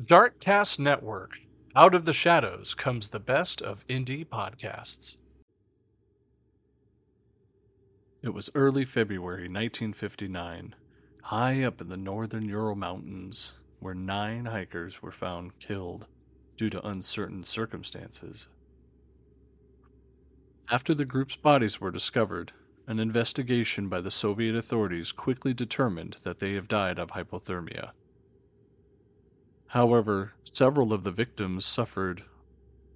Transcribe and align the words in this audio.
Darkcast 0.00 0.80
Network. 0.80 1.38
Out 1.76 1.94
of 1.94 2.04
the 2.04 2.12
shadows 2.12 2.74
comes 2.74 3.10
the 3.10 3.20
best 3.20 3.62
of 3.62 3.86
indie 3.86 4.26
podcasts. 4.26 5.16
It 8.20 8.30
was 8.30 8.50
early 8.56 8.84
February 8.84 9.42
1959, 9.42 10.74
high 11.22 11.62
up 11.62 11.80
in 11.80 11.88
the 11.88 11.96
northern 11.96 12.48
Ural 12.48 12.74
Mountains, 12.74 13.52
where 13.78 13.94
nine 13.94 14.46
hikers 14.46 15.00
were 15.00 15.12
found 15.12 15.60
killed 15.60 16.08
due 16.56 16.70
to 16.70 16.86
uncertain 16.86 17.44
circumstances. 17.44 18.48
After 20.68 20.92
the 20.92 21.04
group's 21.04 21.36
bodies 21.36 21.80
were 21.80 21.92
discovered, 21.92 22.52
an 22.88 22.98
investigation 22.98 23.88
by 23.88 24.00
the 24.00 24.10
Soviet 24.10 24.56
authorities 24.56 25.12
quickly 25.12 25.54
determined 25.54 26.16
that 26.24 26.40
they 26.40 26.54
have 26.54 26.66
died 26.66 26.98
of 26.98 27.12
hypothermia. 27.12 27.92
However, 29.74 30.34
several 30.44 30.92
of 30.92 31.02
the 31.02 31.10
victims 31.10 31.66
suffered 31.66 32.22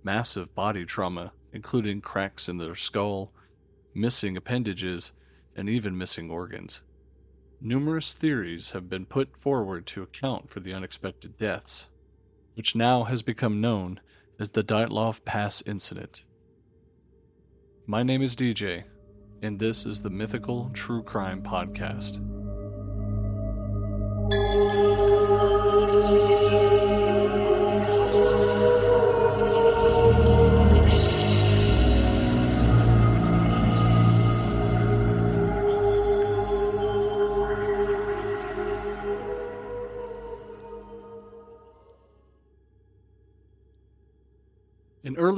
massive 0.04 0.54
body 0.54 0.84
trauma, 0.84 1.32
including 1.52 2.00
cracks 2.00 2.48
in 2.48 2.58
their 2.58 2.76
skull, 2.76 3.32
missing 3.96 4.36
appendages, 4.36 5.12
and 5.56 5.68
even 5.68 5.98
missing 5.98 6.30
organs. 6.30 6.82
Numerous 7.60 8.14
theories 8.14 8.70
have 8.70 8.88
been 8.88 9.06
put 9.06 9.36
forward 9.36 9.88
to 9.88 10.04
account 10.04 10.50
for 10.50 10.60
the 10.60 10.72
unexpected 10.72 11.36
deaths, 11.36 11.88
which 12.54 12.76
now 12.76 13.02
has 13.02 13.22
become 13.22 13.60
known 13.60 13.98
as 14.38 14.52
the 14.52 14.62
Dyatlov 14.62 15.24
Pass 15.24 15.60
Incident. 15.66 16.26
My 17.88 18.04
name 18.04 18.22
is 18.22 18.36
DJ, 18.36 18.84
and 19.42 19.58
this 19.58 19.84
is 19.84 20.00
the 20.00 20.10
Mythical 20.10 20.70
True 20.74 21.02
Crime 21.02 21.42
Podcast. 21.42 22.24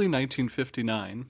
Early 0.01 0.09
1959, 0.09 1.29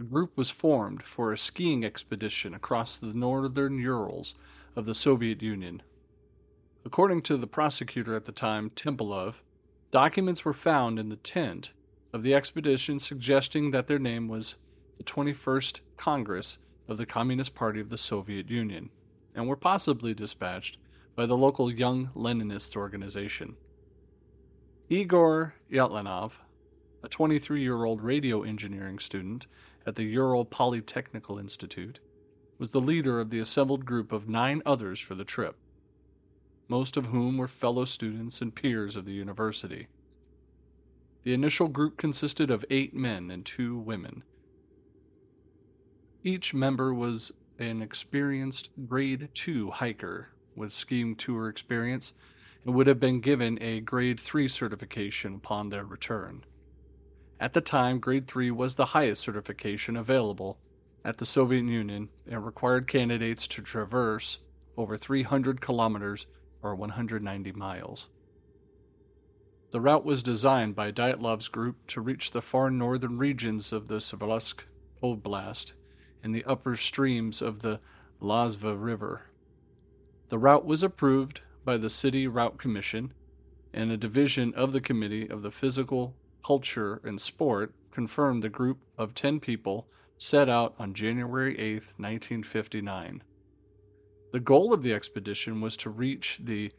a 0.00 0.02
group 0.02 0.36
was 0.36 0.50
formed 0.50 1.04
for 1.04 1.32
a 1.32 1.38
skiing 1.38 1.84
expedition 1.84 2.52
across 2.52 2.98
the 2.98 3.14
northern 3.14 3.78
Urals 3.78 4.34
of 4.74 4.86
the 4.86 4.94
Soviet 4.94 5.40
Union. 5.40 5.84
According 6.84 7.22
to 7.22 7.36
the 7.36 7.46
prosecutor 7.46 8.16
at 8.16 8.24
the 8.24 8.32
time, 8.32 8.70
Tempalov, 8.70 9.42
documents 9.92 10.44
were 10.44 10.52
found 10.52 10.98
in 10.98 11.10
the 11.10 11.16
tent 11.16 11.74
of 12.12 12.24
the 12.24 12.34
expedition 12.34 12.98
suggesting 12.98 13.70
that 13.70 13.86
their 13.86 14.00
name 14.00 14.26
was 14.26 14.56
the 14.96 15.04
21st 15.04 15.78
Congress 15.96 16.58
of 16.88 16.98
the 16.98 17.06
Communist 17.06 17.54
Party 17.54 17.78
of 17.78 17.88
the 17.88 17.96
Soviet 17.96 18.50
Union 18.50 18.90
and 19.32 19.46
were 19.46 19.54
possibly 19.54 20.12
dispatched 20.12 20.76
by 21.14 21.24
the 21.24 21.38
local 21.38 21.72
Young 21.72 22.08
Leninist 22.16 22.76
organization. 22.76 23.56
Igor 24.88 25.54
Dyatlov, 25.70 26.32
a 27.02 27.08
23 27.08 27.60
year 27.60 27.84
old 27.84 28.02
radio 28.02 28.42
engineering 28.42 28.98
student 28.98 29.46
at 29.86 29.94
the 29.94 30.04
Ural 30.04 30.44
Polytechnical 30.44 31.38
Institute, 31.40 32.00
was 32.58 32.70
the 32.70 32.80
leader 32.80 33.20
of 33.20 33.30
the 33.30 33.38
assembled 33.38 33.84
group 33.84 34.12
of 34.12 34.28
nine 34.28 34.62
others 34.66 34.98
for 34.98 35.14
the 35.14 35.24
trip, 35.24 35.56
most 36.66 36.96
of 36.96 37.06
whom 37.06 37.38
were 37.38 37.48
fellow 37.48 37.84
students 37.84 38.40
and 38.40 38.54
peers 38.54 38.96
of 38.96 39.04
the 39.04 39.12
university. 39.12 39.86
The 41.22 41.34
initial 41.34 41.68
group 41.68 41.96
consisted 41.96 42.50
of 42.50 42.64
eight 42.70 42.94
men 42.94 43.30
and 43.30 43.44
two 43.44 43.76
women. 43.76 44.24
Each 46.24 46.52
member 46.52 46.92
was 46.92 47.32
an 47.58 47.82
experienced 47.82 48.70
grade 48.86 49.28
2 49.34 49.70
hiker 49.70 50.28
with 50.56 50.72
skiing 50.72 51.16
tour 51.16 51.48
experience 51.48 52.12
and 52.64 52.74
would 52.74 52.86
have 52.86 53.00
been 53.00 53.20
given 53.20 53.58
a 53.62 53.80
grade 53.80 54.18
3 54.20 54.48
certification 54.48 55.36
upon 55.36 55.68
their 55.68 55.84
return. 55.84 56.44
At 57.40 57.52
the 57.52 57.60
time, 57.60 58.00
Grade 58.00 58.26
3 58.26 58.50
was 58.50 58.74
the 58.74 58.86
highest 58.86 59.22
certification 59.22 59.96
available 59.96 60.58
at 61.04 61.18
the 61.18 61.26
Soviet 61.26 61.64
Union 61.64 62.08
and 62.26 62.44
required 62.44 62.88
candidates 62.88 63.46
to 63.48 63.62
traverse 63.62 64.38
over 64.76 64.96
300 64.96 65.60
kilometers 65.60 66.26
or 66.62 66.74
190 66.74 67.52
miles. 67.52 68.08
The 69.70 69.80
route 69.80 70.04
was 70.04 70.22
designed 70.22 70.74
by 70.74 70.90
Dyatlov's 70.90 71.48
group 71.48 71.86
to 71.88 72.00
reach 72.00 72.30
the 72.30 72.42
far 72.42 72.70
northern 72.70 73.18
regions 73.18 73.72
of 73.72 73.86
the 73.88 74.00
Sverdlovsk 74.00 74.62
Oblast 75.02 75.72
and 76.22 76.34
the 76.34 76.44
upper 76.44 76.74
streams 76.74 77.40
of 77.40 77.60
the 77.60 77.80
Lozva 78.20 78.74
River. 78.74 79.22
The 80.28 80.38
route 80.38 80.64
was 80.64 80.82
approved 80.82 81.42
by 81.64 81.76
the 81.76 81.90
City 81.90 82.26
Route 82.26 82.58
Commission 82.58 83.12
and 83.72 83.92
a 83.92 83.96
division 83.96 84.54
of 84.54 84.72
the 84.72 84.80
Committee 84.80 85.28
of 85.28 85.42
the 85.42 85.50
Physical 85.50 86.16
Culture, 86.44 87.00
and 87.04 87.20
Sport 87.20 87.74
confirmed 87.90 88.42
the 88.42 88.48
group 88.48 88.78
of 88.96 89.14
10 89.14 89.40
people 89.40 89.88
set 90.16 90.48
out 90.48 90.74
on 90.78 90.94
January 90.94 91.58
8, 91.58 91.74
1959. 91.96 93.22
The 94.32 94.40
goal 94.40 94.72
of 94.72 94.82
the 94.82 94.92
expedition 94.92 95.60
was 95.60 95.76
to 95.78 95.90
reach 95.90 96.40
the 96.42 96.72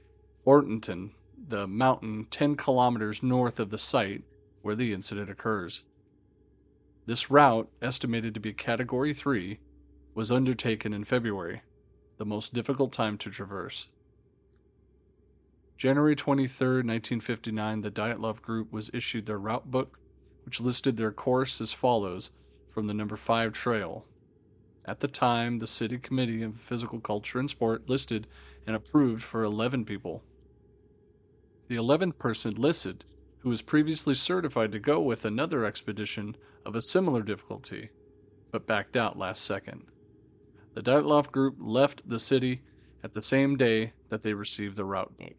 Otorten, 0.45 1.11
the 1.47 1.67
mountain 1.67 2.27
10 2.29 2.55
kilometers 2.55 3.23
north 3.23 3.59
of 3.59 3.69
the 3.69 3.77
site 3.77 4.23
where 4.61 4.75
the 4.75 4.93
incident 4.93 5.29
occurs. 5.29 5.83
This 7.05 7.31
route, 7.31 7.69
estimated 7.81 8.33
to 8.35 8.39
be 8.39 8.53
Category 8.53 9.13
3, 9.13 9.59
was 10.13 10.31
undertaken 10.31 10.93
in 10.93 11.05
February, 11.05 11.61
the 12.17 12.25
most 12.25 12.53
difficult 12.53 12.91
time 12.91 13.17
to 13.19 13.29
traverse. 13.29 13.87
January 15.79 16.13
23, 16.13 16.67
1959, 16.67 17.79
the 17.79 17.89
Dyatlov 17.89 18.41
Group 18.41 18.69
was 18.69 18.89
issued 18.93 19.25
their 19.25 19.39
route 19.39 19.71
book, 19.71 19.97
which 20.43 20.59
listed 20.59 20.97
their 20.97 21.13
course 21.13 21.61
as 21.61 21.71
follows 21.71 22.31
from 22.69 22.87
the 22.87 22.93
number 22.93 23.15
5 23.15 23.53
trail. 23.53 24.03
At 24.83 24.99
the 24.99 25.07
time, 25.07 25.59
the 25.59 25.67
City 25.67 25.97
Committee 25.97 26.43
of 26.43 26.59
Physical 26.59 26.99
Culture 26.99 27.39
and 27.39 27.49
Sport 27.49 27.87
listed 27.87 28.27
and 28.67 28.75
approved 28.75 29.23
for 29.23 29.41
11 29.41 29.85
people. 29.85 30.21
The 31.69 31.77
11th 31.77 32.17
person 32.17 32.55
listed, 32.55 33.05
who 33.37 33.47
was 33.47 33.61
previously 33.61 34.15
certified 34.15 34.73
to 34.73 34.79
go 34.79 34.99
with 34.99 35.23
another 35.23 35.63
expedition 35.63 36.35
of 36.65 36.75
a 36.75 36.81
similar 36.81 37.21
difficulty, 37.21 37.89
but 38.51 38.67
backed 38.67 38.97
out 38.97 39.17
last 39.17 39.45
second. 39.45 39.85
The 40.73 40.83
Dyatlov 40.83 41.31
Group 41.31 41.55
left 41.57 42.01
the 42.05 42.19
city 42.19 42.63
at 43.01 43.13
the 43.13 43.21
same 43.21 43.55
day 43.55 43.93
that 44.09 44.23
they 44.23 44.33
received 44.33 44.75
the 44.75 44.83
route 44.83 45.15
book. 45.17 45.37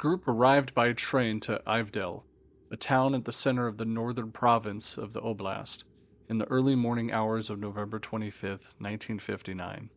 Group 0.00 0.26
arrived 0.26 0.74
by 0.74 0.94
train 0.94 1.40
to 1.40 1.62
Ivdel, 1.66 2.22
a 2.70 2.76
town 2.78 3.14
at 3.14 3.26
the 3.26 3.32
center 3.32 3.66
of 3.66 3.76
the 3.76 3.84
northern 3.84 4.32
province 4.32 4.96
of 4.96 5.12
the 5.12 5.20
oblast, 5.20 5.84
in 6.26 6.38
the 6.38 6.46
early 6.46 6.74
morning 6.74 7.12
hours 7.12 7.50
of 7.50 7.58
November 7.58 7.98
25, 7.98 8.48
1959. 8.78 9.90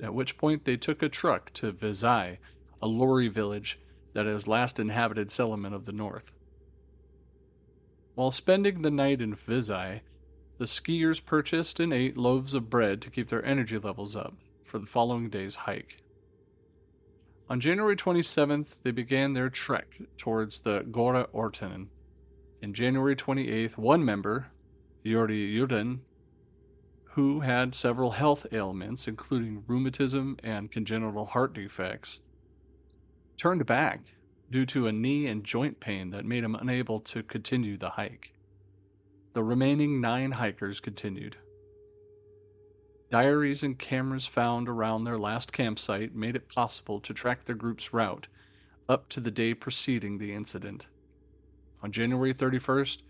At 0.00 0.14
which 0.14 0.38
point 0.38 0.64
they 0.64 0.76
took 0.76 1.02
a 1.02 1.08
truck 1.08 1.52
to 1.54 1.72
Vizhai, 1.72 2.38
a 2.80 2.86
lorry 2.86 3.26
village 3.26 3.80
that 4.12 4.28
is 4.28 4.46
last 4.46 4.78
inhabited 4.78 5.32
settlement 5.32 5.74
of 5.74 5.84
the 5.84 5.90
north. 5.90 6.30
While 8.14 8.30
spending 8.30 8.82
the 8.82 8.92
night 8.92 9.20
in 9.20 9.34
Vizhai, 9.34 10.02
the 10.58 10.66
skiers 10.66 11.18
purchased 11.18 11.80
and 11.80 11.92
ate 11.92 12.16
loaves 12.16 12.54
of 12.54 12.70
bread 12.70 13.02
to 13.02 13.10
keep 13.10 13.28
their 13.28 13.44
energy 13.44 13.80
levels 13.80 14.14
up 14.14 14.36
for 14.62 14.78
the 14.78 14.86
following 14.86 15.30
day's 15.30 15.56
hike. 15.56 16.01
On 17.48 17.60
January 17.60 17.96
27th, 17.96 18.82
they 18.82 18.92
began 18.92 19.34
their 19.34 19.50
trek 19.50 19.98
towards 20.16 20.60
the 20.60 20.86
Gora 20.90 21.26
Orten. 21.34 21.88
In 22.62 22.72
January 22.72 23.16
28th, 23.16 23.76
one 23.76 24.04
member, 24.04 24.52
Yuri 25.02 25.52
Yudin, 25.52 26.00
who 27.04 27.40
had 27.40 27.74
several 27.74 28.12
health 28.12 28.46
ailments, 28.52 29.06
including 29.06 29.64
rheumatism 29.66 30.38
and 30.42 30.70
congenital 30.70 31.26
heart 31.26 31.52
defects, 31.52 32.20
turned 33.38 33.66
back 33.66 34.14
due 34.50 34.64
to 34.66 34.86
a 34.86 34.92
knee 34.92 35.26
and 35.26 35.44
joint 35.44 35.80
pain 35.80 36.10
that 36.10 36.24
made 36.24 36.44
him 36.44 36.54
unable 36.54 37.00
to 37.00 37.22
continue 37.22 37.76
the 37.76 37.90
hike. 37.90 38.32
The 39.34 39.42
remaining 39.42 40.00
nine 40.00 40.32
hikers 40.32 40.78
continued. 40.78 41.36
Diaries 43.12 43.62
and 43.62 43.78
cameras 43.78 44.26
found 44.26 44.70
around 44.70 45.04
their 45.04 45.18
last 45.18 45.52
campsite 45.52 46.14
made 46.14 46.34
it 46.34 46.48
possible 46.48 46.98
to 47.00 47.12
track 47.12 47.44
the 47.44 47.52
group's 47.52 47.92
route 47.92 48.26
up 48.88 49.10
to 49.10 49.20
the 49.20 49.30
day 49.30 49.52
preceding 49.52 50.16
the 50.16 50.32
incident. 50.32 50.88
On 51.82 51.92
January 51.92 52.32
31st, 52.32 53.02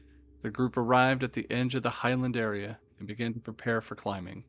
the 0.43 0.51
group 0.51 0.77
arrived 0.77 1.23
at 1.23 1.35
the 1.35 1.49
edge 1.53 1.77
of 1.77 1.85
the 1.85 1.91
highland 1.91 2.37
area 2.37 2.81
and 2.99 3.07
began 3.07 3.33
to 3.33 3.39
prepare 3.39 3.81
for 3.81 3.95
climbing. 3.95 4.43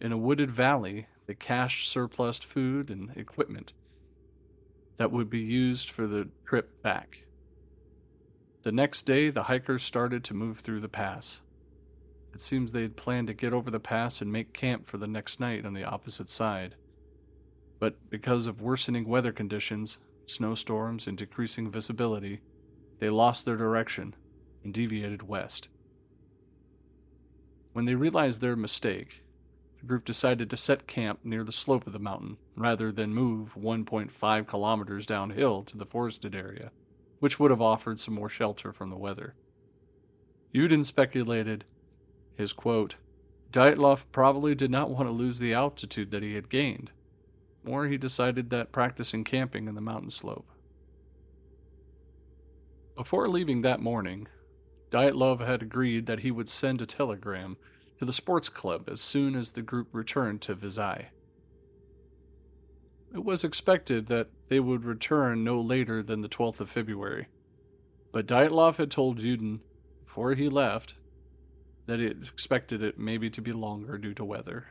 In 0.00 0.12
a 0.12 0.16
wooded 0.16 0.52
valley, 0.52 1.08
they 1.26 1.34
cached 1.34 1.88
surplus 1.88 2.38
food 2.38 2.88
and 2.88 3.10
equipment 3.16 3.72
that 4.96 5.10
would 5.10 5.28
be 5.28 5.40
used 5.40 5.90
for 5.90 6.06
the 6.06 6.28
trip 6.46 6.80
back. 6.84 7.24
The 8.62 8.70
next 8.70 9.06
day, 9.06 9.30
the 9.30 9.42
hikers 9.42 9.82
started 9.82 10.22
to 10.22 10.34
move 10.34 10.60
through 10.60 10.82
the 10.82 10.88
pass. 10.88 11.40
It 12.32 12.40
seems 12.40 12.72
they 12.72 12.82
had 12.82 12.96
planned 12.96 13.26
to 13.28 13.34
get 13.34 13.52
over 13.52 13.70
the 13.70 13.80
pass 13.80 14.20
and 14.20 14.32
make 14.32 14.52
camp 14.52 14.86
for 14.86 14.98
the 14.98 15.06
next 15.06 15.38
night 15.38 15.66
on 15.66 15.74
the 15.74 15.84
opposite 15.84 16.30
side. 16.30 16.76
But 17.78 18.08
because 18.10 18.46
of 18.46 18.62
worsening 18.62 19.06
weather 19.06 19.32
conditions, 19.32 19.98
snowstorms, 20.26 21.06
and 21.06 21.18
decreasing 21.18 21.70
visibility, 21.70 22.40
they 23.00 23.10
lost 23.10 23.44
their 23.44 23.56
direction 23.56 24.14
and 24.64 24.72
deviated 24.72 25.22
west. 25.22 25.68
When 27.72 27.84
they 27.84 27.94
realized 27.94 28.40
their 28.40 28.56
mistake, 28.56 29.22
the 29.80 29.86
group 29.86 30.04
decided 30.04 30.48
to 30.50 30.56
set 30.56 30.86
camp 30.86 31.20
near 31.24 31.42
the 31.42 31.52
slope 31.52 31.86
of 31.86 31.92
the 31.92 31.98
mountain 31.98 32.38
rather 32.54 32.92
than 32.92 33.14
move 33.14 33.54
1.5 33.54 34.46
kilometers 34.46 35.06
downhill 35.06 35.64
to 35.64 35.76
the 35.76 35.86
forested 35.86 36.34
area, 36.34 36.70
which 37.18 37.40
would 37.40 37.50
have 37.50 37.60
offered 37.60 37.98
some 37.98 38.14
more 38.14 38.28
shelter 38.28 38.72
from 38.72 38.90
the 38.90 38.96
weather. 38.96 39.34
Yudin 40.54 40.84
speculated 40.84 41.64
his 42.36 42.52
quote, 42.52 42.96
Dyatlov 43.50 44.06
probably 44.12 44.54
did 44.54 44.70
not 44.70 44.90
want 44.90 45.06
to 45.06 45.12
lose 45.12 45.38
the 45.38 45.52
altitude 45.52 46.10
that 46.10 46.22
he 46.22 46.34
had 46.34 46.48
gained, 46.48 46.90
or 47.66 47.86
he 47.86 47.98
decided 47.98 48.50
that 48.50 48.72
practicing 48.72 49.24
camping 49.24 49.68
in 49.68 49.74
the 49.74 49.80
mountain 49.80 50.10
slope. 50.10 50.50
Before 52.96 53.28
leaving 53.28 53.62
that 53.62 53.80
morning, 53.80 54.28
Dyatlov 54.90 55.40
had 55.40 55.62
agreed 55.62 56.06
that 56.06 56.20
he 56.20 56.30
would 56.30 56.48
send 56.48 56.80
a 56.80 56.86
telegram 56.86 57.56
to 57.98 58.04
the 58.04 58.12
sports 58.12 58.48
club 58.48 58.88
as 58.88 59.00
soon 59.00 59.34
as 59.34 59.52
the 59.52 59.62
group 59.62 59.88
returned 59.92 60.42
to 60.42 60.54
Vizhai. 60.54 61.08
It 63.14 63.24
was 63.24 63.44
expected 63.44 64.06
that 64.06 64.28
they 64.48 64.60
would 64.60 64.84
return 64.84 65.44
no 65.44 65.60
later 65.60 66.02
than 66.02 66.22
the 66.22 66.28
12th 66.28 66.60
of 66.60 66.70
February, 66.70 67.28
but 68.10 68.26
Dyatlov 68.26 68.76
had 68.76 68.90
told 68.90 69.18
Yudin 69.18 69.60
before 70.04 70.34
he 70.34 70.48
left 70.48 70.94
that 71.86 71.98
he 71.98 72.06
expected 72.06 72.82
it 72.82 72.98
maybe 72.98 73.28
to 73.30 73.42
be 73.42 73.52
longer 73.52 73.98
due 73.98 74.14
to 74.14 74.24
weather. 74.24 74.66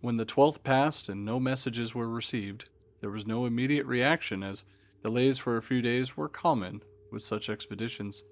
When 0.00 0.16
the 0.16 0.26
12th 0.26 0.62
passed 0.62 1.08
and 1.08 1.24
no 1.24 1.40
messages 1.40 1.94
were 1.94 2.08
received, 2.08 2.68
there 3.00 3.10
was 3.10 3.26
no 3.26 3.46
immediate 3.46 3.86
reaction 3.86 4.42
as 4.42 4.64
delays 5.02 5.38
for 5.38 5.56
a 5.56 5.62
few 5.62 5.80
days 5.80 6.16
were 6.16 6.28
common 6.28 6.82
with 7.10 7.22
such 7.22 7.48
expeditions. 7.48 8.24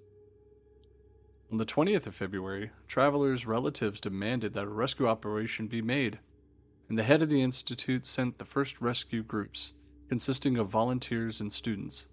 On 1.51 1.59
the 1.59 1.67
20th 1.67 2.07
of 2.07 2.15
February, 2.15 2.71
travelers' 2.89 3.47
relatives 3.47 4.01
demanded 4.01 4.55
that 4.55 4.65
a 4.65 4.71
rescue 4.71 5.07
operation 5.07 5.67
be 5.67 5.83
made, 5.83 6.19
and 6.89 6.99
the 6.99 7.03
head 7.03 7.23
of 7.23 7.29
the 7.29 7.43
Institute 7.43 8.07
sent 8.07 8.39
the 8.39 8.45
first 8.45 8.81
rescue 8.81 9.23
groups, 9.23 9.75
consisting 10.09 10.57
of 10.57 10.69
volunteers 10.69 11.41
and 11.41 11.53
students. 11.53 12.07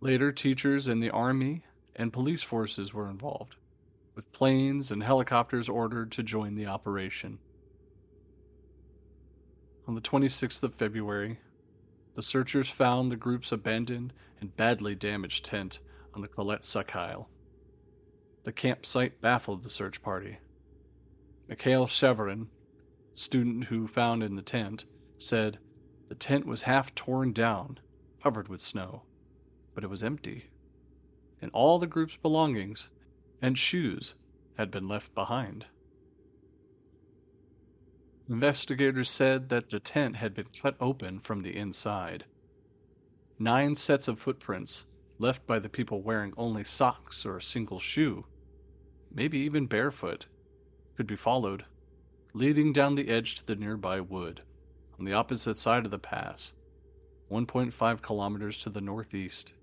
Later, 0.00 0.32
teachers 0.32 0.88
and 0.88 1.02
the 1.02 1.10
Army 1.10 1.62
and 2.00 2.14
police 2.14 2.42
forces 2.42 2.94
were 2.94 3.10
involved, 3.10 3.56
with 4.14 4.32
planes 4.32 4.90
and 4.90 5.02
helicopters 5.02 5.68
ordered 5.68 6.10
to 6.10 6.22
join 6.22 6.54
the 6.54 6.64
operation. 6.64 7.38
On 9.86 9.94
the 9.94 10.00
26th 10.00 10.62
of 10.62 10.74
February, 10.74 11.40
the 12.14 12.22
searchers 12.22 12.70
found 12.70 13.12
the 13.12 13.18
group's 13.18 13.52
abandoned 13.52 14.14
and 14.40 14.56
badly 14.56 14.94
damaged 14.94 15.44
tent 15.44 15.80
on 16.14 16.22
the 16.22 16.28
Kholat 16.28 16.62
Syakhl. 16.62 17.26
The 18.44 18.52
campsite 18.52 19.20
baffled 19.20 19.62
the 19.62 19.68
search 19.68 20.00
party. 20.00 20.38
Mikhail 21.48 21.86
Sharavin, 21.86 22.46
student 23.12 23.64
who 23.64 23.86
found 23.86 24.22
in 24.22 24.36
the 24.36 24.42
tent, 24.42 24.86
said 25.18 25.58
the 26.08 26.14
tent 26.14 26.46
was 26.46 26.62
half 26.62 26.94
torn 26.94 27.34
down, 27.34 27.78
covered 28.22 28.48
with 28.48 28.62
snow, 28.62 29.02
but 29.74 29.84
it 29.84 29.90
was 29.90 30.02
empty, 30.02 30.48
and 31.40 31.50
all 31.52 31.78
the 31.78 31.86
group's 31.86 32.16
belongings 32.16 32.90
and 33.40 33.58
shoes 33.58 34.14
had 34.56 34.70
been 34.70 34.88
left 34.88 35.14
behind. 35.14 35.66
Investigators 38.28 39.10
said 39.10 39.48
that 39.48 39.70
the 39.70 39.80
tent 39.80 40.16
had 40.16 40.34
been 40.34 40.46
cut 40.60 40.76
open 40.78 41.18
from 41.18 41.42
the 41.42 41.56
inside. 41.56 42.24
Nine 43.38 43.74
sets 43.74 44.06
of 44.06 44.20
footprints 44.20 44.86
left 45.18 45.46
by 45.46 45.58
the 45.58 45.68
people 45.68 46.02
wearing 46.02 46.32
only 46.36 46.62
socks 46.62 47.26
or 47.26 47.36
a 47.36 47.42
single 47.42 47.80
shoe, 47.80 48.24
maybe 49.12 49.38
even 49.38 49.66
barefoot, 49.66 50.26
could 50.96 51.06
be 51.06 51.16
followed, 51.16 51.64
leading 52.34 52.72
down 52.72 52.94
the 52.94 53.08
edge 53.08 53.34
to 53.34 53.46
the 53.46 53.56
nearby 53.56 54.00
wood, 54.00 54.42
on 54.98 55.04
the 55.04 55.12
opposite 55.12 55.58
side 55.58 55.84
of 55.84 55.90
the 55.90 55.98
pass, 55.98 56.52
1.5 57.30 58.02
kilometers 58.02 58.58
to 58.58 58.70
the 58.70 58.80
northeast. 58.80 59.54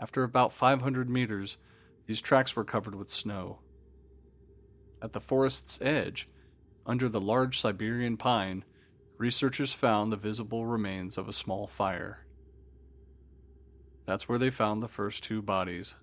After 0.00 0.24
about 0.24 0.52
500 0.52 1.10
meters, 1.10 1.58
these 2.06 2.22
tracks 2.22 2.56
were 2.56 2.64
covered 2.64 2.94
with 2.94 3.10
snow. 3.10 3.58
At 5.02 5.12
the 5.12 5.20
forest's 5.20 5.78
edge, 5.82 6.26
under 6.86 7.08
the 7.08 7.20
large 7.20 7.60
Siberian 7.60 8.16
pine, 8.16 8.64
researchers 9.18 9.74
found 9.74 10.10
the 10.10 10.16
visible 10.16 10.64
remains 10.64 11.18
of 11.18 11.28
a 11.28 11.34
small 11.34 11.66
fire. 11.66 12.24
That's 14.06 14.26
where 14.26 14.38
they 14.38 14.48
found 14.48 14.82
the 14.82 14.88
first 14.88 15.22
two 15.22 15.42
bodies. 15.42 15.94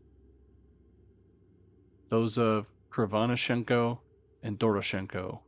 Those 2.10 2.38
of 2.38 2.68
Krivonishenko 2.92 4.00
and 4.44 4.60
Doroshenko, 4.60 5.40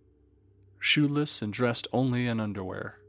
shoeless 0.80 1.44
and 1.44 1.54
dressed 1.54 1.88
only 1.94 2.26
in 2.26 2.40
underwear. 2.40 3.00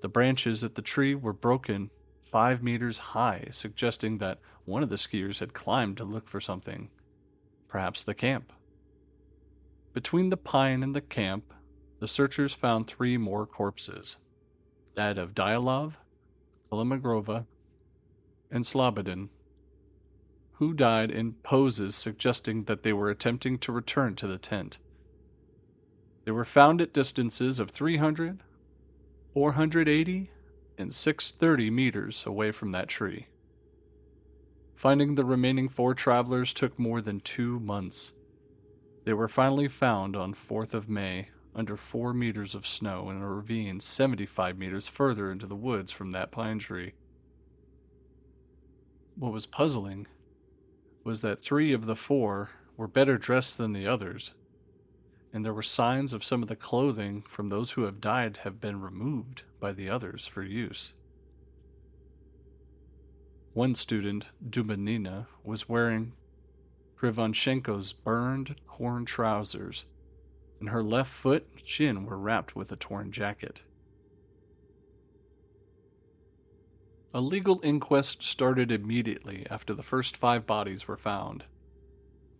The 0.00 0.08
branches 0.08 0.64
at 0.64 0.74
the 0.74 0.82
tree 0.82 1.14
were 1.14 1.34
broken 1.34 1.90
five 2.30 2.62
meters 2.62 2.98
high, 2.98 3.48
suggesting 3.50 4.18
that 4.18 4.38
one 4.64 4.82
of 4.82 4.88
the 4.88 4.96
skiers 4.96 5.40
had 5.40 5.52
climbed 5.52 5.96
to 5.96 6.04
look 6.04 6.28
for 6.28 6.40
something, 6.40 6.88
perhaps 7.66 8.04
the 8.04 8.14
camp. 8.14 8.52
Between 9.92 10.30
the 10.30 10.36
pine 10.36 10.84
and 10.84 10.94
the 10.94 11.00
camp, 11.00 11.52
the 11.98 12.06
searchers 12.06 12.52
found 12.52 12.86
three 12.86 13.16
more 13.16 13.46
corpses 13.46 14.18
that 14.94 15.18
of 15.18 15.34
Dyatlov, 15.34 15.94
Kolmogorova, 16.70 17.46
and 18.50 18.64
Slobodin, 18.64 19.28
who 20.52 20.72
died 20.72 21.10
in 21.10 21.32
poses 21.32 21.96
suggesting 21.96 22.64
that 22.64 22.82
they 22.82 22.92
were 22.92 23.10
attempting 23.10 23.58
to 23.58 23.72
return 23.72 24.14
to 24.16 24.26
the 24.26 24.38
tent. 24.38 24.78
They 26.24 26.32
were 26.32 26.44
found 26.44 26.80
at 26.80 26.92
distances 26.92 27.58
of 27.58 27.70
300, 27.70 28.42
480, 29.34 30.30
and 30.80 30.94
630 30.94 31.70
meters 31.70 32.24
away 32.26 32.50
from 32.50 32.72
that 32.72 32.88
tree. 32.88 33.26
Finding 34.74 35.14
the 35.14 35.24
remaining 35.24 35.68
four 35.68 35.94
travelers 35.94 36.54
took 36.54 36.78
more 36.78 37.00
than 37.00 37.20
two 37.20 37.60
months. 37.60 38.14
They 39.04 39.12
were 39.12 39.28
finally 39.28 39.68
found 39.68 40.16
on 40.16 40.34
4th 40.34 40.74
of 40.74 40.88
May 40.88 41.28
under 41.54 41.76
4 41.76 42.14
meters 42.14 42.54
of 42.54 42.66
snow 42.66 43.10
in 43.10 43.18
a 43.18 43.28
ravine 43.28 43.80
75 43.80 44.56
meters 44.56 44.88
further 44.88 45.30
into 45.30 45.46
the 45.46 45.56
woods 45.56 45.92
from 45.92 46.12
that 46.12 46.30
pine 46.30 46.58
tree. 46.58 46.94
What 49.16 49.32
was 49.32 49.46
puzzling 49.46 50.06
was 51.04 51.20
that 51.20 51.40
three 51.40 51.72
of 51.72 51.86
the 51.86 51.96
four 51.96 52.50
were 52.76 52.88
better 52.88 53.18
dressed 53.18 53.58
than 53.58 53.72
the 53.72 53.86
others, 53.86 54.34
and 55.32 55.44
there 55.44 55.54
were 55.54 55.62
signs 55.62 56.12
of 56.12 56.24
some 56.24 56.42
of 56.42 56.48
the 56.48 56.56
clothing 56.56 57.22
from 57.22 57.48
those 57.48 57.72
who 57.72 57.82
have 57.82 58.00
died 58.00 58.38
have 58.38 58.60
been 58.60 58.80
removed 58.80 59.42
by 59.60 59.72
the 59.72 59.88
others 59.88 60.26
for 60.26 60.42
use. 60.42 60.94
One 63.52 63.74
student, 63.74 64.26
Dubinina, 64.48 65.26
was 65.44 65.68
wearing 65.68 66.12
Krivonishenko's 66.96 67.92
burned, 67.92 68.56
torn 68.76 69.04
trousers, 69.04 69.84
and 70.58 70.68
her 70.68 70.82
left 70.82 71.10
foot 71.10 71.46
and 71.52 71.64
chin 71.64 72.04
were 72.04 72.18
wrapped 72.18 72.54
with 72.54 72.72
a 72.72 72.76
torn 72.76 73.12
jacket. 73.12 73.62
A 77.12 77.20
legal 77.20 77.60
inquest 77.64 78.22
started 78.22 78.70
immediately 78.70 79.46
after 79.50 79.74
the 79.74 79.82
first 79.82 80.16
five 80.16 80.46
bodies 80.46 80.86
were 80.86 80.96
found. 80.96 81.44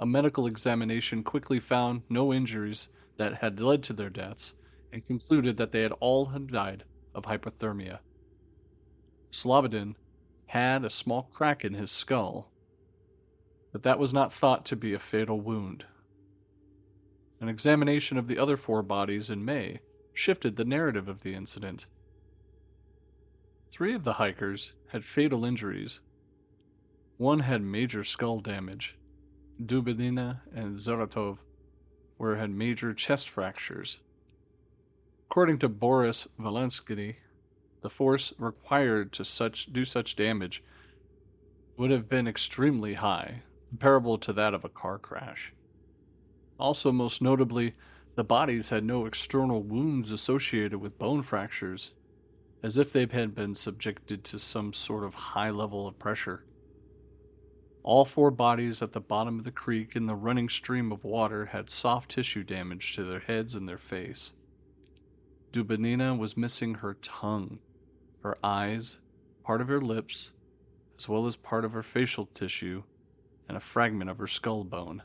A 0.01 0.07
medical 0.07 0.47
examination 0.47 1.23
quickly 1.23 1.61
found 1.61 2.03
no 2.09 2.33
injuries 2.33 2.89
that 3.19 3.35
had 3.35 3.61
led 3.61 3.85
to 3.85 3.93
their 3.93 4.11
deaths 4.11 4.55
and 4.93 5.05
concluded 5.05 5.57
that 5.59 5.71
they 5.71 5.83
had 5.83 5.93
all 6.01 6.25
died 6.25 6.85
of 7.15 7.27
hypothermia. 7.27 8.01
Slobodin 9.31 9.95
had 10.47 10.85
a 10.85 10.91
small 10.91 11.31
crack 11.33 11.65
in 11.65 11.75
his 11.75 11.93
skull 11.93 12.51
but 13.73 13.83
that 13.83 13.99
was 13.99 14.13
not 14.13 14.33
thought 14.33 14.65
to 14.67 14.77
be 14.77 14.95
a 14.95 14.99
fatal 14.99 15.41
wound. 15.41 15.85
An 17.41 17.49
examination 17.49 18.17
of 18.17 18.27
the 18.27 18.39
other 18.39 18.57
four 18.57 18.83
bodies 18.83 19.31
in 19.31 19.45
May 19.45 19.81
shifted 20.13 20.57
the 20.57 20.65
narrative 20.65 21.09
of 21.09 21.21
the 21.21 21.35
incident. 21.35 21.87
Three 23.71 23.95
of 23.95 24.05
the 24.05 24.15
hikers 24.15 24.75
had 24.89 25.05
fatal 25.05 25.45
injuries. 25.45 26.01
One 27.17 27.41
had 27.41 27.63
major 27.63 28.03
skull 28.03 28.41
damage. 28.41 28.97
Dubinina 29.67 30.41
and 30.55 30.77
Zolotarev 30.77 31.39
where 32.17 32.37
had 32.37 32.51
major 32.51 32.93
chest 32.93 33.29
fractures. 33.29 34.01
According 35.31 35.59
to 35.61 35.69
Boris 35.69 36.29
Valensky, 36.39 37.17
the 37.81 37.89
force 37.89 38.35
required 38.39 39.13
to 39.13 39.25
such 39.25 39.73
do 39.73 39.85
such 39.85 40.17
damage 40.17 40.63
would 41.77 41.91
have 41.91 42.11
been 42.11 42.29
extremely 42.29 42.95
high, 42.95 43.43
comparable 43.71 44.19
to 44.19 44.35
that 44.35 44.53
of 44.53 44.65
a 44.67 44.69
car 44.69 44.99
crash. 44.99 45.55
Also, 46.59 46.93
most 46.93 47.23
notably, 47.23 47.73
the 48.17 48.25
bodies 48.25 48.69
had 48.69 48.85
no 48.85 49.07
external 49.07 49.63
wounds 49.63 50.11
associated 50.11 50.79
with 50.79 50.99
bone 50.99 51.23
fractures, 51.23 51.93
as 52.63 52.77
if 52.77 52.93
they 52.93 53.07
had 53.07 53.35
been 53.35 53.55
subjected 53.55 54.25
to 54.25 54.39
some 54.39 54.75
sort 54.75 55.05
of 55.05 55.15
high 55.15 55.49
level 55.49 55.89
of 55.89 55.99
pressure. 55.99 56.45
All 57.83 58.05
four 58.05 58.31
bodies 58.31 58.83
at 58.83 58.93
the 58.93 59.01
bottom 59.01 59.39
of 59.39 59.45
the 59.45 59.51
creek 59.51 59.97
in 59.97 60.07
the 60.07 60.15
running 60.15 60.49
stream 60.49 60.93
of 60.93 61.03
water 61.03 61.47
had 61.47 61.71
soft 61.71 62.11
tissue 62.11 62.45
damage 62.45 62.95
to 62.95 63.05
their 63.05 63.21
heads 63.21 63.55
and 63.55 63.69
their 63.69 63.79
face. 63.79 64.35
Dubinina 65.53 66.17
was 66.17 66.37
missing 66.37 66.75
her 66.75 66.95
tongue, 66.95 67.59
her 68.23 68.37
eyes, 68.45 68.99
part 69.43 69.61
of 69.61 69.69
her 69.69 69.81
lips, 69.81 70.33
as 70.99 71.09
well 71.09 71.27
as 71.27 71.37
part 71.37 71.65
of 71.65 71.73
her 71.73 71.83
facial 71.83 72.27
tissue 72.27 72.83
and 73.49 73.57
a 73.57 73.61
fragment 73.61 74.11
of 74.11 74.19
her 74.19 74.27
skull 74.27 74.63
bone, 74.63 75.03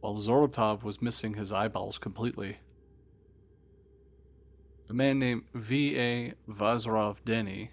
while 0.00 0.16
Zolotarev 0.16 0.82
was 0.82 1.02
missing 1.02 1.34
his 1.34 1.50
eyeballs 1.52 1.98
completely. 1.98 2.58
A 4.88 4.94
man 4.94 5.18
named 5.18 5.44
V.A. 5.54 6.34
Vozrozhdenny, 6.46 7.70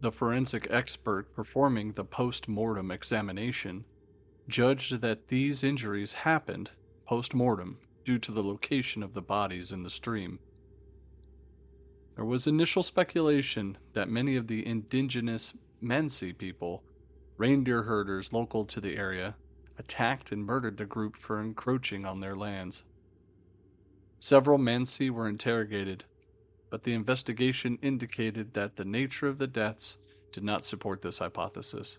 the 0.00 0.12
forensic 0.12 0.66
expert 0.70 1.32
performing 1.34 1.92
the 1.92 2.04
post 2.04 2.48
mortem 2.48 2.90
examination, 2.90 3.84
judged 4.48 5.00
that 5.00 5.28
these 5.28 5.64
injuries 5.64 6.12
happened 6.12 6.70
post 7.06 7.34
mortem 7.34 7.78
due 8.04 8.18
to 8.18 8.30
the 8.32 8.42
location 8.42 9.02
of 9.02 9.14
the 9.14 9.22
bodies 9.22 9.72
in 9.72 9.82
the 9.82 9.90
stream. 9.90 10.38
There 12.14 12.24
was 12.24 12.46
initial 12.46 12.82
speculation 12.82 13.76
that 13.92 14.08
many 14.08 14.36
of 14.36 14.46
the 14.46 14.66
indigenous 14.66 15.54
Mansi 15.82 16.36
people, 16.36 16.82
reindeer 17.36 17.82
herders 17.82 18.32
local 18.32 18.64
to 18.66 18.80
the 18.80 18.96
area, 18.96 19.36
attacked 19.78 20.32
and 20.32 20.44
murdered 20.44 20.76
the 20.76 20.86
group 20.86 21.16
for 21.16 21.40
encroaching 21.40 22.06
on 22.06 22.20
their 22.20 22.34
lands. 22.34 22.84
Several 24.18 24.58
Mansi 24.58 25.10
were 25.10 25.28
interrogated, 25.28 26.04
but 26.76 26.82
the 26.82 26.92
investigation 26.92 27.78
indicated 27.80 28.52
that 28.52 28.76
the 28.76 28.84
nature 28.84 29.28
of 29.28 29.38
the 29.38 29.46
deaths 29.46 29.96
did 30.30 30.44
not 30.44 30.62
support 30.62 31.00
this 31.00 31.20
hypothesis. 31.20 31.98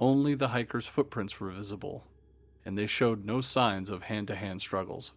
Only 0.00 0.34
the 0.34 0.48
hikers' 0.48 0.86
footprints 0.86 1.38
were 1.38 1.50
visible, 1.50 2.06
and 2.64 2.78
they 2.78 2.86
showed 2.86 3.26
no 3.26 3.42
signs 3.42 3.90
of 3.90 4.04
hand 4.04 4.28
to 4.28 4.34
hand 4.34 4.62
struggles. 4.62 5.12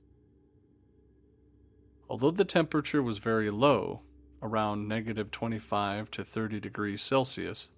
Although 2.09 2.31
the 2.31 2.43
temperature 2.43 3.01
was 3.01 3.17
very 3.17 3.49
low, 3.49 4.01
around 4.41 4.89
negative 4.89 5.31
25 5.31 6.11
to 6.11 6.25
30 6.25 6.59
degrees 6.59 7.01
Celsius, 7.01 7.69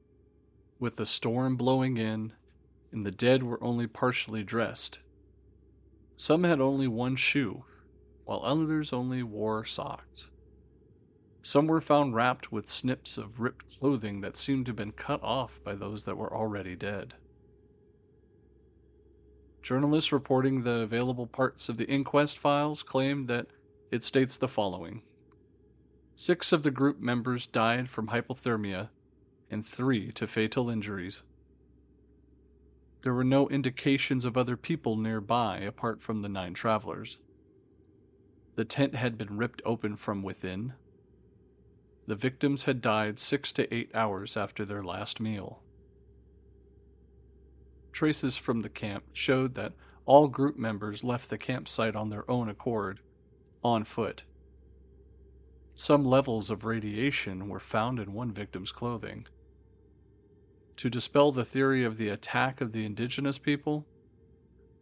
with 0.80 0.96
the 0.96 1.06
storm 1.06 1.58
blowing 1.58 1.98
in, 1.98 2.34
and 2.92 3.06
the 3.06 3.12
dead 3.12 3.44
were 3.44 3.64
only 3.64 3.86
partially 3.86 4.44
dressed. 4.44 4.98
Some 6.18 6.44
had 6.44 6.60
only 6.60 6.88
one 6.88 7.18
shoe, 7.18 7.66
while 8.24 8.42
others 8.44 8.92
only 8.92 9.22
wore 9.22 9.64
socks. 9.64 10.32
Some 11.46 11.68
were 11.68 11.80
found 11.80 12.16
wrapped 12.16 12.52
with 12.52 12.68
snips 12.68 13.20
of 13.20 13.40
ripped 13.40 13.78
clothing 13.78 14.22
that 14.22 14.36
seemed 14.36 14.66
to 14.66 14.72
have 14.72 14.78
been 14.78 14.92
cut 14.92 15.22
off 15.22 15.64
by 15.64 15.76
those 15.76 16.06
that 16.06 16.18
were 16.18 16.36
already 16.36 16.76
dead. 16.76 17.14
Journalists 19.62 20.12
reporting 20.12 20.64
the 20.64 20.80
available 20.80 21.28
parts 21.28 21.70
of 21.70 21.78
the 21.78 21.88
inquest 21.88 22.40
files 22.40 22.82
claimed 22.82 23.28
that 23.28 23.46
it 23.92 24.04
states 24.04 24.38
the 24.38 24.48
following 24.48 25.04
Six 26.16 26.52
of 26.52 26.64
the 26.64 26.72
group 26.72 27.00
members 27.00 27.46
died 27.46 27.90
from 27.90 28.08
hypothermia, 28.08 28.90
and 29.52 29.64
three 29.64 30.12
to 30.14 30.26
fatal 30.26 30.72
injuries. 30.72 31.22
There 33.04 33.14
were 33.14 33.24
no 33.24 33.48
indications 33.50 34.26
of 34.26 34.36
other 34.36 34.58
people 34.58 34.98
nearby 34.98 35.60
apart 35.60 36.02
from 36.02 36.24
the 36.24 36.30
nine 36.30 36.56
travelers. 36.56 37.20
The 38.56 38.66
tent 38.66 38.96
had 38.96 39.16
been 39.16 39.38
ripped 39.38 39.62
open 39.64 39.96
from 39.96 40.24
within. 40.24 40.74
The 42.08 42.16
victims 42.16 42.66
had 42.66 42.82
died 42.82 43.18
six 43.18 43.52
to 43.54 43.74
eight 43.74 43.90
hours 43.96 44.38
after 44.38 44.64
their 44.64 44.84
last 44.84 45.20
meal. 45.20 45.64
Traces 47.92 48.38
from 48.38 48.62
the 48.62 48.70
camp 48.70 49.06
showed 49.14 49.56
that 49.56 49.74
all 50.06 50.28
group 50.28 50.58
members 50.58 51.04
left 51.04 51.30
the 51.30 51.38
campsite 51.38 51.96
on 51.96 52.10
their 52.10 52.30
own 52.30 52.48
accord 52.48 53.00
on 53.64 53.84
foot. 53.84 54.26
Some 55.76 56.06
levels 56.06 56.50
of 56.50 56.64
radiation 56.64 57.50
were 57.50 57.60
found 57.60 58.00
in 58.00 58.14
one 58.14 58.32
victim's 58.32 58.72
clothing. 58.72 59.26
To 60.78 60.90
dispel 60.90 61.32
the 61.32 61.46
theory 61.46 61.84
of 61.84 61.98
the 61.98 62.10
attack 62.10 62.62
of 62.62 62.72
the 62.72 62.86
indigenous 62.86 63.40
people, 63.40 63.88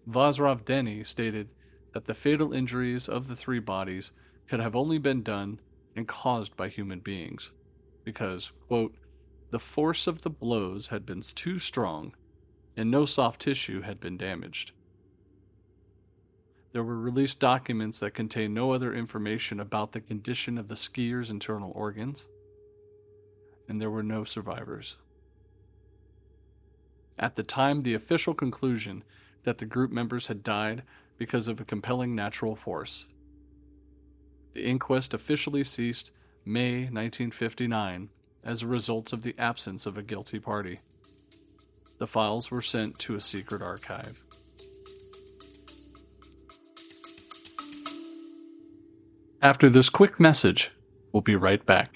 Vazrov 0.08 0.66
stated 1.06 1.50
that 1.94 2.06
the 2.06 2.14
fatal 2.14 2.52
injuries 2.52 3.08
of 3.08 3.28
the 3.28 3.36
three 3.36 3.60
bodies 3.60 4.12
could 4.48 4.60
have 4.60 4.76
only 4.76 4.98
been 4.98 5.24
done 5.24 5.60
and 5.96 6.08
caused 6.08 6.56
by 6.58 6.68
human 6.68 7.00
beings, 7.00 7.52
because, 8.04 8.52
quote, 8.68 8.96
the 9.52 9.60
force 9.60 10.08
of 10.08 10.22
the 10.24 10.30
blows 10.30 10.88
had 10.88 11.06
been 11.06 11.22
too 11.22 11.60
strong 11.60 12.14
and 12.76 12.90
no 12.90 13.06
soft 13.06 13.42
tissue 13.42 13.82
had 13.82 14.00
been 14.00 14.18
damaged. 14.18 14.72
There 16.72 16.84
were 16.84 17.00
released 17.00 17.40
documents 17.40 18.00
that 18.00 18.16
contained 18.16 18.54
no 18.54 18.72
other 18.72 18.94
information 18.94 19.60
about 19.60 19.92
the 19.92 20.02
condition 20.02 20.58
of 20.58 20.68
the 20.68 20.76
skiers' 20.76 21.30
internal 21.30 21.72
organs, 21.76 22.26
and 23.70 23.80
there 23.80 23.92
were 23.92 24.04
no 24.04 24.24
survivors. 24.24 24.98
At 27.20 27.36
the 27.36 27.44
time, 27.44 27.82
the 27.82 27.94
official 27.94 28.34
conclusion 28.34 29.04
that 29.44 29.60
the 29.60 29.68
group 29.68 29.92
members 29.92 30.28
had 30.28 30.42
died 30.42 30.82
because 31.18 31.48
of 31.48 31.62
a 31.62 31.66
compelling 31.66 32.16
natural 32.16 32.56
force. 32.56 33.06
The 34.54 34.66
inquest 34.66 35.14
officially 35.14 35.64
ceased 35.64 36.12
May 36.46 36.82
1959 36.82 38.10
as 38.44 38.62
a 38.62 38.68
result 38.68 39.14
of 39.14 39.24
the 39.24 39.36
absence 39.38 39.86
of 39.86 39.98
a 39.98 40.04
guilty 40.04 40.40
party. 40.40 40.80
The 41.98 42.08
files 42.08 42.52
were 42.52 42.62
sent 42.62 43.00
to 43.00 43.16
a 43.16 43.22
secret 43.22 43.62
archive. 43.62 44.20
After 49.42 49.70
this 49.70 49.90
quick 49.90 50.20
message, 50.20 50.72
we'll 51.12 51.22
be 51.22 51.36
right 51.36 51.66
back. 51.66 51.96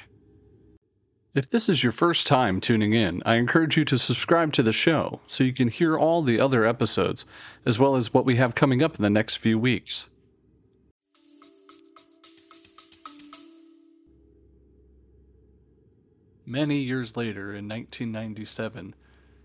If 1.33 1.49
this 1.49 1.69
is 1.69 1.83
your 1.83 1.91
first 1.91 2.25
time 2.25 2.59
tuning 2.59 2.93
in, 2.93 3.21
I 3.25 3.35
encourage 3.35 3.77
you 3.77 3.85
to 3.85 3.97
subscribe 3.97 4.53
to 4.53 4.63
the 4.63 4.73
show 4.73 5.19
so 5.27 5.43
you 5.43 5.53
can 5.53 5.67
hear 5.67 5.97
all 5.97 6.23
the 6.23 6.39
other 6.39 6.65
episodes, 6.65 7.25
as 7.65 7.77
well 7.77 7.95
as 7.95 8.13
what 8.13 8.25
we 8.25 8.37
have 8.37 8.55
coming 8.55 8.81
up 8.81 8.95
in 8.95 9.03
the 9.03 9.09
next 9.09 9.35
few 9.35 9.59
weeks. 9.59 10.09
Many 16.49 16.77
years 16.77 17.17
later, 17.17 17.49
in 17.49 17.67
1997, 17.67 18.95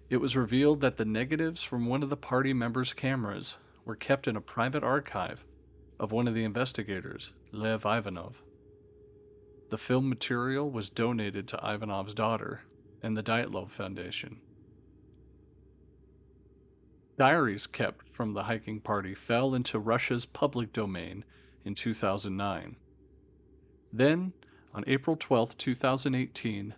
it 0.08 0.18
was 0.18 0.36
revealed 0.36 0.80
that 0.82 0.98
the 0.98 1.04
negatives 1.04 1.60
from 1.60 1.86
one 1.86 2.00
of 2.04 2.10
the 2.10 2.16
party 2.16 2.52
members' 2.52 2.92
cameras 2.92 3.58
were 3.84 3.96
kept 3.96 4.28
in 4.28 4.36
a 4.36 4.40
private 4.40 4.84
archive 4.84 5.44
of 5.98 6.12
one 6.12 6.28
of 6.28 6.34
the 6.34 6.44
investigators, 6.44 7.32
Lev 7.50 7.84
Ivanov. 7.84 8.40
The 9.70 9.78
film 9.78 10.08
material 10.08 10.70
was 10.70 10.90
donated 10.90 11.48
to 11.48 11.56
Ivanov's 11.56 12.14
daughter 12.14 12.62
and 13.02 13.16
the 13.16 13.22
Dyatlov 13.24 13.70
Foundation. 13.70 14.40
Diaries 17.18 17.66
kept 17.66 18.10
from 18.10 18.32
the 18.32 18.44
hiking 18.44 18.78
party 18.78 19.16
fell 19.16 19.56
into 19.56 19.80
Russia's 19.80 20.24
public 20.24 20.72
domain 20.72 21.24
in 21.64 21.74
2009. 21.74 22.76
Then, 23.92 24.34
on 24.72 24.84
April 24.86 25.16
12, 25.16 25.58
2018, 25.58 26.74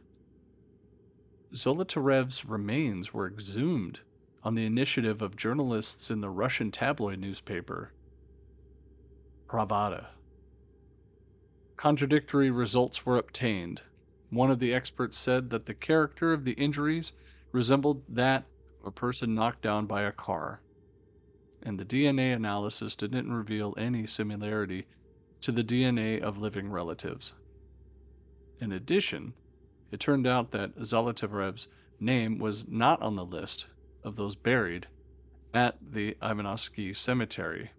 Zolotarev's 1.54 2.44
remains 2.44 3.14
were 3.14 3.28
exhumed 3.28 4.00
on 4.42 4.56
the 4.56 4.66
initiative 4.66 5.22
of 5.22 5.36
journalists 5.36 6.10
in 6.10 6.20
the 6.20 6.28
Russian 6.28 6.72
tabloid 6.72 7.20
newspaper 7.20 7.92
Pravda. 9.48 10.06
Contradictory 11.76 12.50
results 12.50 13.06
were 13.06 13.16
obtained. 13.16 13.82
One 14.30 14.50
of 14.50 14.58
the 14.58 14.74
experts 14.74 15.16
said 15.16 15.50
that 15.50 15.66
the 15.66 15.74
character 15.74 16.32
of 16.32 16.44
the 16.44 16.54
injuries 16.54 17.12
resembled 17.52 18.02
that 18.08 18.46
of 18.80 18.88
a 18.88 18.90
person 18.90 19.34
knocked 19.34 19.62
down 19.62 19.86
by 19.86 20.02
a 20.02 20.10
car, 20.10 20.60
and 21.62 21.78
the 21.78 21.84
DNA 21.84 22.34
analysis 22.34 22.96
didn't 22.96 23.32
reveal 23.32 23.74
any 23.76 24.06
similarity 24.06 24.86
to 25.40 25.52
the 25.52 25.62
DNA 25.62 26.20
of 26.20 26.38
living 26.38 26.68
relatives. 26.68 27.34
In 28.60 28.72
addition, 28.72 29.34
it 29.90 30.00
turned 30.00 30.26
out 30.26 30.50
that 30.50 30.76
Zolotarev's 30.76 31.68
name 32.00 32.38
was 32.38 32.66
not 32.68 33.00
on 33.02 33.16
the 33.16 33.24
list 33.24 33.66
of 34.02 34.16
those 34.16 34.34
buried 34.34 34.88
at 35.52 35.78
the 35.80 36.16
Ivanovsky 36.22 36.92
Cemetery. 36.94 37.70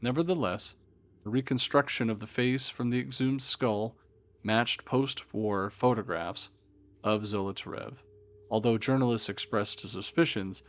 Nevertheless, 0.00 0.76
the 1.24 1.30
reconstruction 1.30 2.10
of 2.10 2.18
the 2.18 2.26
face 2.26 2.68
from 2.68 2.90
the 2.90 2.98
exhumed 2.98 3.42
skull 3.42 3.96
matched 4.42 4.84
post 4.84 5.32
war 5.32 5.70
photographs 5.70 6.50
of 7.04 7.22
Zolotarev, 7.22 7.94
although 8.50 8.78
journalists 8.78 9.28
expressed 9.28 9.80
suspicions 9.80 10.62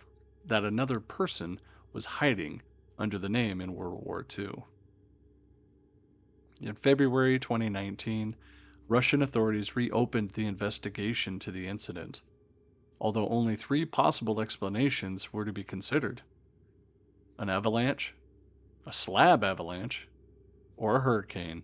that 0.45 0.63
another 0.63 0.99
person 0.99 1.59
was 1.91 2.05
hiding 2.05 2.61
under 2.97 3.17
the 3.17 3.29
name 3.29 3.61
in 3.61 3.75
World 3.75 4.03
War 4.03 4.25
II. 4.37 4.63
In 6.61 6.75
February 6.75 7.39
2019, 7.39 8.35
Russian 8.87 9.21
authorities 9.21 9.75
reopened 9.75 10.31
the 10.31 10.45
investigation 10.45 11.39
to 11.39 11.51
the 11.51 11.67
incident, 11.67 12.21
although 12.99 13.27
only 13.29 13.55
three 13.55 13.85
possible 13.85 14.41
explanations 14.41 15.31
were 15.31 15.45
to 15.45 15.53
be 15.53 15.63
considered 15.63 16.21
an 17.39 17.49
avalanche, 17.49 18.13
a 18.85 18.91
slab 18.91 19.43
avalanche, 19.43 20.07
or 20.77 20.97
a 20.97 21.01
hurricane. 21.01 21.63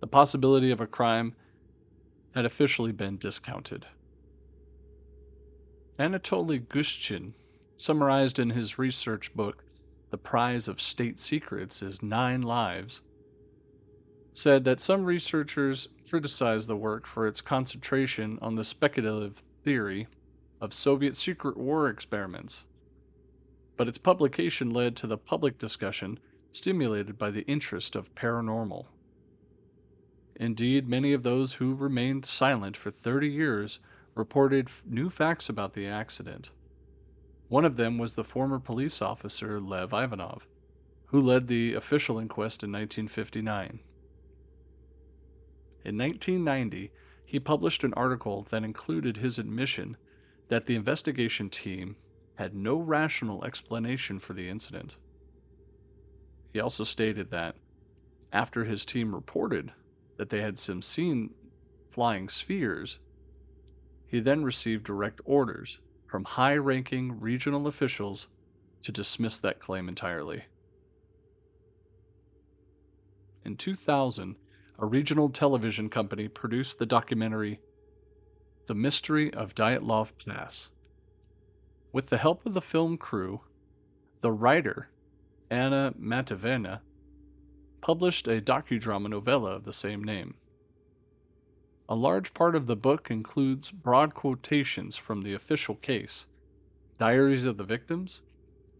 The 0.00 0.06
possibility 0.06 0.70
of 0.70 0.80
a 0.80 0.86
crime 0.86 1.34
had 2.34 2.44
officially 2.44 2.92
been 2.92 3.16
discounted. 3.16 3.86
Anatoly 5.98 6.60
Gushchin 6.60 7.32
summarized 7.76 8.38
in 8.38 8.50
his 8.50 8.78
research 8.78 9.34
book, 9.34 9.64
The 10.10 10.18
Prize 10.18 10.68
of 10.68 10.80
State 10.80 11.18
Secrets 11.18 11.82
is 11.82 12.02
Nine 12.02 12.42
Lives, 12.42 13.02
said 14.36 14.64
that 14.64 14.80
some 14.80 15.06
researchers 15.06 15.88
criticized 16.10 16.68
the 16.68 16.76
work 16.76 17.06
for 17.06 17.26
its 17.26 17.40
concentration 17.40 18.38
on 18.42 18.54
the 18.54 18.64
speculative 18.64 19.42
theory 19.64 20.06
of 20.60 20.74
Soviet 20.74 21.16
secret 21.16 21.56
war 21.56 21.88
experiments. 21.88 22.66
But 23.78 23.88
its 23.88 23.96
publication 23.96 24.70
led 24.70 24.94
to 24.96 25.06
the 25.06 25.16
public 25.16 25.56
discussion 25.56 26.18
stimulated 26.50 27.16
by 27.16 27.30
the 27.30 27.46
interest 27.46 27.96
of 27.96 28.14
paranormal. 28.14 28.84
Indeed, 30.34 30.86
many 30.86 31.14
of 31.14 31.22
those 31.22 31.54
who 31.54 31.74
remained 31.74 32.26
silent 32.26 32.76
for 32.76 32.90
30 32.90 33.28
years 33.28 33.78
reported 34.14 34.68
new 34.84 35.08
facts 35.08 35.48
about 35.48 35.72
the 35.72 35.86
accident. 35.86 36.50
One 37.48 37.64
of 37.64 37.76
them 37.76 37.96
was 37.96 38.16
the 38.16 38.24
former 38.24 38.58
police 38.58 39.00
officer 39.00 39.58
Lev 39.60 39.94
Ivanov, 39.94 40.46
who 41.06 41.22
led 41.22 41.46
the 41.46 41.72
official 41.72 42.18
inquest 42.18 42.62
in 42.62 42.70
1959. 42.70 43.80
In 45.86 45.96
1990, 45.98 46.90
he 47.24 47.38
published 47.38 47.84
an 47.84 47.94
article 47.94 48.44
that 48.50 48.64
included 48.64 49.18
his 49.18 49.38
admission 49.38 49.96
that 50.48 50.66
the 50.66 50.74
investigation 50.74 51.48
team 51.48 51.94
had 52.34 52.56
no 52.56 52.76
rational 52.76 53.44
explanation 53.44 54.18
for 54.18 54.32
the 54.32 54.48
incident. 54.48 54.96
He 56.52 56.58
also 56.58 56.82
stated 56.82 57.30
that 57.30 57.54
after 58.32 58.64
his 58.64 58.84
team 58.84 59.14
reported 59.14 59.74
that 60.16 60.30
they 60.30 60.40
had 60.40 60.58
seen 60.58 61.34
flying 61.92 62.28
spheres, 62.28 62.98
he 64.08 64.18
then 64.18 64.42
received 64.42 64.82
direct 64.82 65.20
orders 65.24 65.78
from 66.08 66.24
high 66.24 66.56
ranking 66.56 67.20
regional 67.20 67.68
officials 67.68 68.26
to 68.82 68.90
dismiss 68.90 69.38
that 69.38 69.60
claim 69.60 69.88
entirely. 69.88 70.46
In 73.44 73.56
2000, 73.56 74.34
a 74.78 74.84
regional 74.84 75.30
television 75.30 75.88
company 75.88 76.28
produced 76.28 76.78
the 76.78 76.84
documentary 76.84 77.60
The 78.66 78.74
Mystery 78.74 79.32
of 79.32 79.54
Dyatlov 79.54 80.12
Pass. 80.26 80.70
With 81.92 82.10
the 82.10 82.18
help 82.18 82.44
of 82.44 82.52
the 82.52 82.60
film 82.60 82.98
crew, 82.98 83.40
the 84.20 84.32
writer, 84.32 84.90
Anna 85.50 85.94
Matveyeva, 85.98 86.80
published 87.80 88.28
a 88.28 88.40
docudrama 88.40 89.08
novella 89.08 89.52
of 89.52 89.64
the 89.64 89.72
same 89.72 90.04
name. 90.04 90.34
A 91.88 91.94
large 91.94 92.34
part 92.34 92.54
of 92.54 92.66
the 92.66 92.76
book 92.76 93.10
includes 93.10 93.70
broad 93.70 94.12
quotations 94.12 94.96
from 94.96 95.22
the 95.22 95.32
official 95.32 95.76
case, 95.76 96.26
diaries 96.98 97.46
of 97.46 97.56
the 97.56 97.64
victims, 97.64 98.20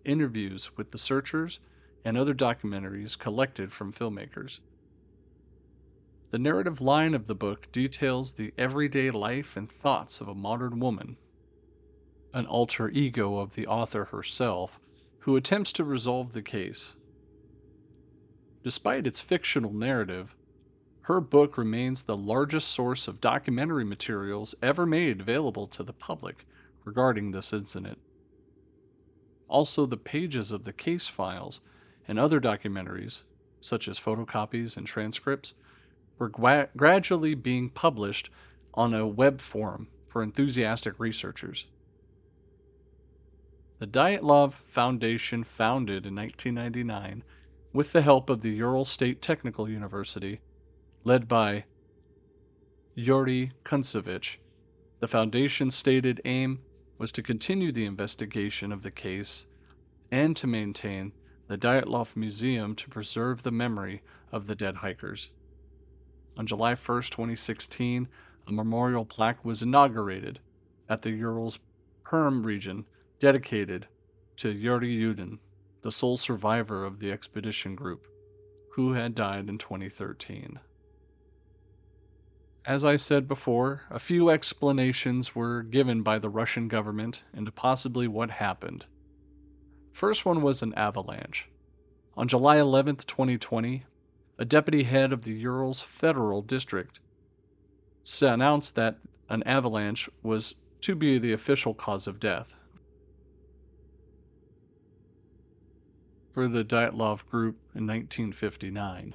interviews 0.04 0.76
with 0.76 0.90
the 0.90 0.98
searchers, 0.98 1.58
and 2.04 2.18
other 2.18 2.34
documentaries 2.34 3.16
collected 3.18 3.72
from 3.72 3.92
filmmakers. 3.92 4.60
The 6.30 6.38
narrative 6.38 6.80
line 6.80 7.14
of 7.14 7.28
the 7.28 7.36
book 7.36 7.70
details 7.70 8.32
the 8.32 8.52
everyday 8.58 9.10
life 9.12 9.56
and 9.56 9.70
thoughts 9.70 10.20
of 10.20 10.26
a 10.26 10.34
modern 10.34 10.80
woman, 10.80 11.16
an 12.34 12.46
alter 12.46 12.88
ego 12.88 13.38
of 13.38 13.54
the 13.54 13.66
author 13.68 14.06
herself, 14.06 14.80
who 15.20 15.36
attempts 15.36 15.72
to 15.74 15.84
resolve 15.84 16.32
the 16.32 16.42
case. 16.42 16.96
Despite 18.64 19.06
its 19.06 19.20
fictional 19.20 19.72
narrative, 19.72 20.34
her 21.02 21.20
book 21.20 21.56
remains 21.56 22.02
the 22.02 22.16
largest 22.16 22.70
source 22.70 23.06
of 23.06 23.20
documentary 23.20 23.84
materials 23.84 24.56
ever 24.60 24.84
made 24.84 25.20
available 25.20 25.68
to 25.68 25.84
the 25.84 25.92
public 25.92 26.44
regarding 26.84 27.30
this 27.30 27.52
incident. 27.52 27.98
Also, 29.46 29.86
the 29.86 29.96
pages 29.96 30.50
of 30.50 30.64
the 30.64 30.72
case 30.72 31.06
files 31.06 31.60
and 32.08 32.18
other 32.18 32.40
documentaries, 32.40 33.22
such 33.60 33.86
as 33.86 34.00
photocopies 34.00 34.76
and 34.76 34.88
transcripts, 34.88 35.54
were 36.18 36.28
gra- 36.28 36.68
gradually 36.76 37.34
being 37.34 37.70
published 37.70 38.30
on 38.74 38.94
a 38.94 39.06
web 39.06 39.40
forum 39.40 39.88
for 40.08 40.22
enthusiastic 40.22 40.94
researchers. 40.98 41.66
The 43.78 43.86
Dyatlov 43.86 44.54
Foundation, 44.54 45.44
founded 45.44 46.06
in 46.06 46.14
1999 46.14 47.22
with 47.72 47.92
the 47.92 48.00
help 48.00 48.30
of 48.30 48.40
the 48.40 48.50
Ural 48.50 48.86
State 48.86 49.20
Technical 49.20 49.68
University, 49.68 50.40
led 51.04 51.28
by 51.28 51.64
Yuri 52.94 53.52
Kuntsevich. 53.64 54.38
The 55.00 55.06
Foundation's 55.06 55.74
stated 55.74 56.22
aim 56.24 56.60
was 56.96 57.12
to 57.12 57.22
continue 57.22 57.70
the 57.70 57.84
investigation 57.84 58.72
of 58.72 58.82
the 58.82 58.90
case 58.90 59.46
and 60.10 60.34
to 60.36 60.46
maintain 60.46 61.12
the 61.48 61.58
Dyatlov 61.58 62.16
Museum 62.16 62.74
to 62.76 62.88
preserve 62.88 63.42
the 63.42 63.52
memory 63.52 64.02
of 64.32 64.46
the 64.46 64.54
dead 64.54 64.78
hikers. 64.78 65.30
On 66.36 66.46
July 66.46 66.74
1, 66.74 67.02
2016, 67.02 68.08
a 68.46 68.52
memorial 68.52 69.04
plaque 69.04 69.44
was 69.44 69.62
inaugurated 69.62 70.40
at 70.88 71.02
the 71.02 71.10
Urals 71.10 71.58
Perm 72.04 72.44
region 72.44 72.84
dedicated 73.18 73.88
to 74.36 74.50
Yuri 74.50 74.94
Yudin, 74.94 75.38
the 75.82 75.90
sole 75.90 76.16
survivor 76.16 76.84
of 76.84 77.00
the 77.00 77.10
expedition 77.10 77.74
group, 77.74 78.06
who 78.72 78.92
had 78.92 79.14
died 79.14 79.48
in 79.48 79.58
2013. 79.58 80.60
As 82.66 82.84
I 82.84 82.96
said 82.96 83.28
before, 83.28 83.82
a 83.90 83.98
few 83.98 84.28
explanations 84.28 85.34
were 85.34 85.62
given 85.62 86.02
by 86.02 86.18
the 86.18 86.28
Russian 86.28 86.68
government 86.68 87.24
into 87.32 87.52
possibly 87.52 88.08
what 88.08 88.30
happened. 88.30 88.86
First 89.92 90.26
one 90.26 90.42
was 90.42 90.62
an 90.62 90.74
avalanche. 90.74 91.48
On 92.16 92.28
July 92.28 92.58
11, 92.58 92.96
2020, 92.96 93.84
a 94.38 94.44
deputy 94.44 94.82
head 94.82 95.12
of 95.12 95.22
the 95.22 95.32
Urals 95.32 95.80
Federal 95.80 96.42
District 96.42 97.00
announced 98.20 98.74
that 98.74 98.98
an 99.28 99.42
avalanche 99.44 100.08
was 100.22 100.54
to 100.82 100.94
be 100.94 101.18
the 101.18 101.32
official 101.32 101.74
cause 101.74 102.06
of 102.06 102.20
death 102.20 102.54
for 106.32 106.46
the 106.46 106.62
Dyatlov 106.62 107.26
Group 107.26 107.56
in 107.74 107.86
1959. 107.86 109.14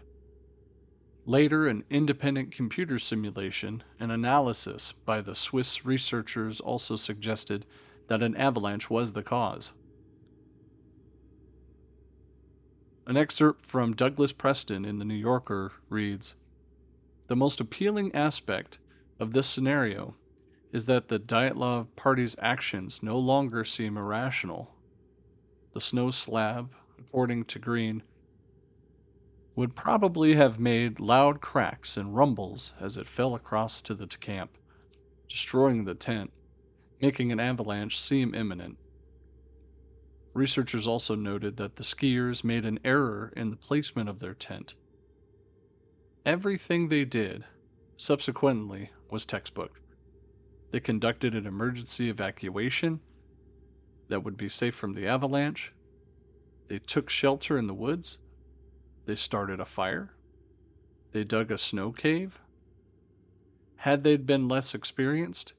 Later, 1.27 1.67
an 1.67 1.84
independent 1.91 2.51
computer 2.51 2.97
simulation 2.97 3.84
and 3.99 4.12
analysis 4.12 4.95
by 5.05 5.21
the 5.21 5.36
Swiss 5.36 5.86
researchers 5.86 6.60
also 6.60 6.95
suggested 6.95 7.67
that 8.07 8.23
an 8.23 8.36
avalanche 8.36 8.89
was 8.89 9.13
the 9.13 9.21
cause. 9.21 9.71
An 13.08 13.18
excerpt 13.18 13.66
from 13.66 13.96
Douglas 13.96 14.32
Preston 14.32 14.86
in 14.86 15.00
The 15.00 15.06
New 15.06 15.16
Yorker 15.16 15.72
reads 15.90 16.36
The 17.28 17.36
most 17.36 17.60
appealing 17.60 18.14
aspect 18.14 18.78
of 19.20 19.34
this 19.34 19.48
scenario 19.48 20.16
is 20.72 20.86
that 20.86 21.08
the 21.08 21.20
Dyatlov 21.20 21.88
party's 21.96 22.36
actions 22.40 23.02
no 23.02 23.18
longer 23.18 23.66
seem 23.66 23.98
irrational. 23.98 24.76
The 25.74 25.82
snow 25.82 26.12
slab, 26.12 26.74
according 27.00 27.46
to 27.46 27.60
Green, 27.60 28.04
would 29.56 29.76
probably 29.76 30.36
have 30.36 30.60
made 30.60 31.00
loud 31.00 31.42
cracks 31.42 31.98
and 31.98 32.16
rumbles 32.16 32.74
as 32.80 32.98
it 32.98 33.08
fell 33.08 33.34
across 33.34 33.82
to 33.82 33.96
the 33.96 34.08
camp, 34.08 34.58
destroying 35.28 35.86
the 35.86 35.96
tent, 35.96 36.32
making 37.02 37.32
an 37.32 37.40
avalanche 37.40 38.00
seem 38.00 38.36
imminent. 38.36 38.78
Researchers 40.34 40.88
also 40.88 41.15
noted 41.15 41.58
that 41.58 41.76
the 41.76 41.84
skiers 41.84 42.44
made 42.44 42.65
an 42.65 42.80
error 42.86 43.34
in 43.36 43.50
the 43.50 43.58
placement 43.58 44.08
of 44.10 44.20
their 44.20 44.34
tent. 44.34 44.76
Everything 46.26 46.88
they 46.88 47.04
did, 47.04 47.46
subsequently, 47.98 48.91
was 49.10 49.26
textbook. 49.26 49.82
They 50.72 50.80
conducted 50.80 51.36
an 51.36 51.46
emergency 51.46 52.10
evacuation. 52.10 53.02
that 54.08 54.24
would 54.24 54.38
be 54.38 54.50
safe 54.50 54.76
from 54.76 54.94
the 54.94 55.08
avalanche. 55.08 55.74
They 56.67 56.80
took 56.80 57.10
shelter 57.10 57.58
in 57.58 57.67
the 57.67 57.74
woods. 57.74 58.17
They 59.06 59.15
started 59.15 59.60
a 59.60 59.65
fire. 59.65 60.13
They 61.12 61.24
dug 61.24 61.52
a 61.52 61.58
snow 61.58 61.91
cave. 61.91 62.39
Had 63.78 64.04
they 64.04 64.17
been 64.17 64.48
less 64.48 64.76
experienced, 64.76 65.54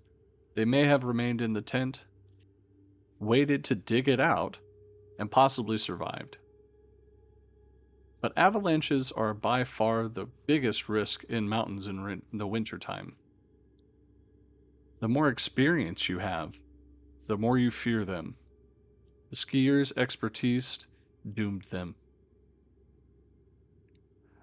they 0.55 0.65
may 0.65 0.85
have 0.85 1.05
remained 1.05 1.41
in 1.41 1.55
the 1.55 1.63
tent, 1.63 2.05
waited 3.23 3.65
to 3.65 3.75
dig 3.75 4.09
it 4.09 4.21
out, 4.21 4.59
and 5.19 5.31
possibly 5.31 5.79
survived. 5.79 6.39
But 8.21 8.33
avalanches 8.37 9.13
are 9.13 9.35
by 9.35 9.65
far 9.65 10.09
the 10.09 10.27
biggest 10.47 10.89
risk 10.89 11.25
in 11.25 11.49
mountains 11.49 11.87
in 11.87 12.23
the 12.33 12.47
wintertime. 12.47 13.17
The 15.01 15.09
more 15.09 15.29
experience 15.29 16.09
you 16.09 16.19
have, 16.19 16.59
the 17.27 17.37
more 17.37 17.59
you 17.59 17.71
fear 17.71 18.05
them. 18.05 18.37
The 19.31 19.37
skiers' 19.37 19.93
expertise 19.97 20.87
doomed 21.33 21.63
them. 21.65 21.95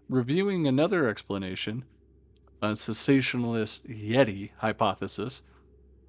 Reviewing 0.09 0.67
another 0.67 1.07
explanation, 1.07 1.85
a 2.61 2.69
cessationist 2.69 3.87
Yeti 3.87 4.51
hypothesis, 4.57 5.43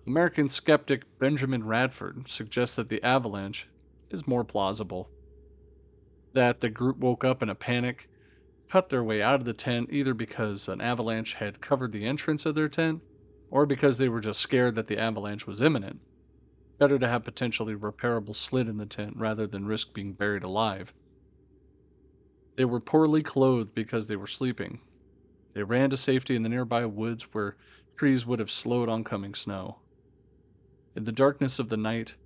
American 0.06 0.48
skeptic 0.48 1.02
Benjamin 1.18 1.64
Radford 1.64 2.26
suggests 2.26 2.76
that 2.76 2.88
the 2.88 3.02
avalanche 3.02 3.68
is 4.10 4.26
more 4.26 4.44
plausible. 4.44 5.10
That 6.32 6.60
the 6.60 6.70
group 6.70 6.96
woke 6.96 7.22
up 7.22 7.42
in 7.42 7.50
a 7.50 7.54
panic, 7.54 8.08
cut 8.68 8.88
their 8.88 9.04
way 9.04 9.20
out 9.20 9.34
of 9.34 9.44
the 9.44 9.52
tent 9.52 9.90
either 9.92 10.14
because 10.14 10.68
an 10.68 10.80
avalanche 10.80 11.34
had 11.34 11.60
covered 11.60 11.92
the 11.92 12.06
entrance 12.06 12.46
of 12.46 12.54
their 12.54 12.68
tent 12.68 13.02
or 13.50 13.66
because 13.66 13.98
they 13.98 14.08
were 14.08 14.20
just 14.20 14.40
scared 14.40 14.74
that 14.76 14.86
the 14.86 14.98
avalanche 14.98 15.46
was 15.46 15.60
imminent. 15.60 16.00
Better 16.78 16.98
to 16.98 17.08
have 17.08 17.24
potentially 17.24 17.74
repairable 17.74 18.34
slit 18.34 18.68
in 18.68 18.78
the 18.78 18.86
tent 18.86 19.14
rather 19.16 19.46
than 19.46 19.66
risk 19.66 19.92
being 19.92 20.14
buried 20.14 20.44
alive. 20.44 20.94
They 22.56 22.64
were 22.64 22.80
poorly 22.80 23.22
clothed 23.22 23.74
because 23.74 24.06
they 24.06 24.16
were 24.16 24.26
sleeping. 24.26 24.80
They 25.52 25.62
ran 25.62 25.90
to 25.90 25.96
safety 25.96 26.36
in 26.36 26.42
the 26.42 26.48
nearby 26.48 26.86
woods 26.86 27.24
where 27.32 27.56
trees 27.96 28.24
would 28.24 28.38
have 28.38 28.50
slowed 28.50 28.88
oncoming 28.88 29.34
snow. 29.34 29.80
In 30.96 31.04
the 31.04 31.12
darkness 31.12 31.60
of 31.60 31.68
the 31.68 31.76
night, 31.76 32.16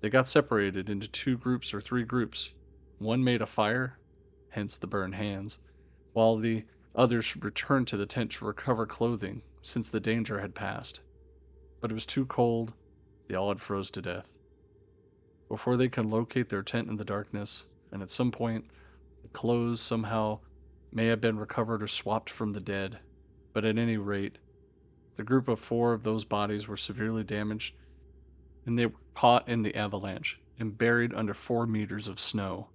they 0.00 0.08
got 0.08 0.26
separated 0.26 0.88
into 0.88 1.06
two 1.06 1.36
groups 1.36 1.74
or 1.74 1.82
three 1.82 2.02
groups. 2.02 2.54
One 2.98 3.22
made 3.22 3.42
a 3.42 3.46
fire, 3.46 3.98
hence 4.48 4.78
the 4.78 4.86
burned 4.86 5.16
hands, 5.16 5.58
while 6.14 6.36
the 6.36 6.64
others 6.94 7.36
returned 7.36 7.88
to 7.88 7.98
the 7.98 8.06
tent 8.06 8.30
to 8.32 8.46
recover 8.46 8.86
clothing 8.86 9.42
since 9.60 9.90
the 9.90 10.00
danger 10.00 10.40
had 10.40 10.54
passed. 10.54 11.00
But 11.82 11.90
it 11.90 11.94
was 11.94 12.06
too 12.06 12.24
cold, 12.24 12.72
they 13.28 13.34
all 13.34 13.50
had 13.50 13.60
froze 13.60 13.90
to 13.90 14.00
death. 14.00 14.32
Before 15.48 15.76
they 15.76 15.90
could 15.90 16.06
locate 16.06 16.48
their 16.48 16.62
tent 16.62 16.88
in 16.88 16.96
the 16.96 17.04
darkness, 17.04 17.66
and 17.92 18.00
at 18.02 18.10
some 18.10 18.32
point, 18.32 18.64
the 19.22 19.28
clothes 19.28 19.82
somehow 19.82 20.40
may 20.90 21.06
have 21.08 21.20
been 21.20 21.38
recovered 21.38 21.82
or 21.82 21.86
swapped 21.86 22.30
from 22.30 22.54
the 22.54 22.60
dead, 22.60 22.98
but 23.52 23.66
at 23.66 23.76
any 23.76 23.98
rate, 23.98 24.38
the 25.16 25.22
group 25.22 25.48
of 25.48 25.60
four 25.60 25.92
of 25.92 26.02
those 26.02 26.24
bodies 26.24 26.66
were 26.66 26.78
severely 26.78 27.22
damaged, 27.22 27.74
and 28.66 28.78
they 28.78 28.86
were 28.86 28.92
caught 29.14 29.48
in 29.48 29.62
the 29.62 29.74
avalanche 29.74 30.38
and 30.58 30.76
buried 30.76 31.14
under 31.14 31.32
four 31.32 31.66
meters 31.66 32.08
of 32.08 32.20
snow. 32.20 32.68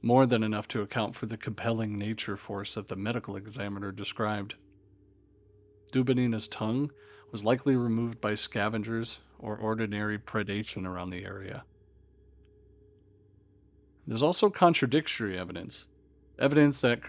More 0.00 0.26
than 0.26 0.42
enough 0.42 0.66
to 0.68 0.80
account 0.80 1.14
for 1.14 1.26
the 1.26 1.36
compelling 1.36 1.98
nature 1.98 2.36
force 2.36 2.74
that 2.74 2.88
the 2.88 2.96
medical 2.96 3.36
examiner 3.36 3.92
described. 3.92 4.54
Dubinina's 5.92 6.48
tongue 6.48 6.90
was 7.30 7.44
likely 7.44 7.76
removed 7.76 8.20
by 8.20 8.34
scavengers 8.34 9.18
or 9.38 9.56
ordinary 9.56 10.18
predation 10.18 10.86
around 10.86 11.10
the 11.10 11.24
area. 11.24 11.64
There's 14.06 14.22
also 14.22 14.50
contradictory 14.50 15.38
evidence, 15.38 15.86
evidence 16.38 16.80
that 16.80 17.02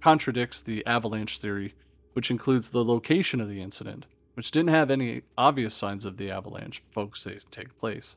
contradicts 0.00 0.60
the 0.60 0.84
avalanche 0.86 1.38
theory, 1.38 1.74
which 2.12 2.30
includes 2.30 2.70
the 2.70 2.84
location 2.84 3.40
of 3.40 3.48
the 3.48 3.62
incident, 3.62 4.06
which 4.38 4.52
didn't 4.52 4.70
have 4.70 4.88
any 4.88 5.22
obvious 5.36 5.74
signs 5.74 6.04
of 6.04 6.16
the 6.16 6.30
avalanche 6.30 6.80
folks 6.92 7.22
say 7.22 7.40
take 7.50 7.76
place. 7.76 8.14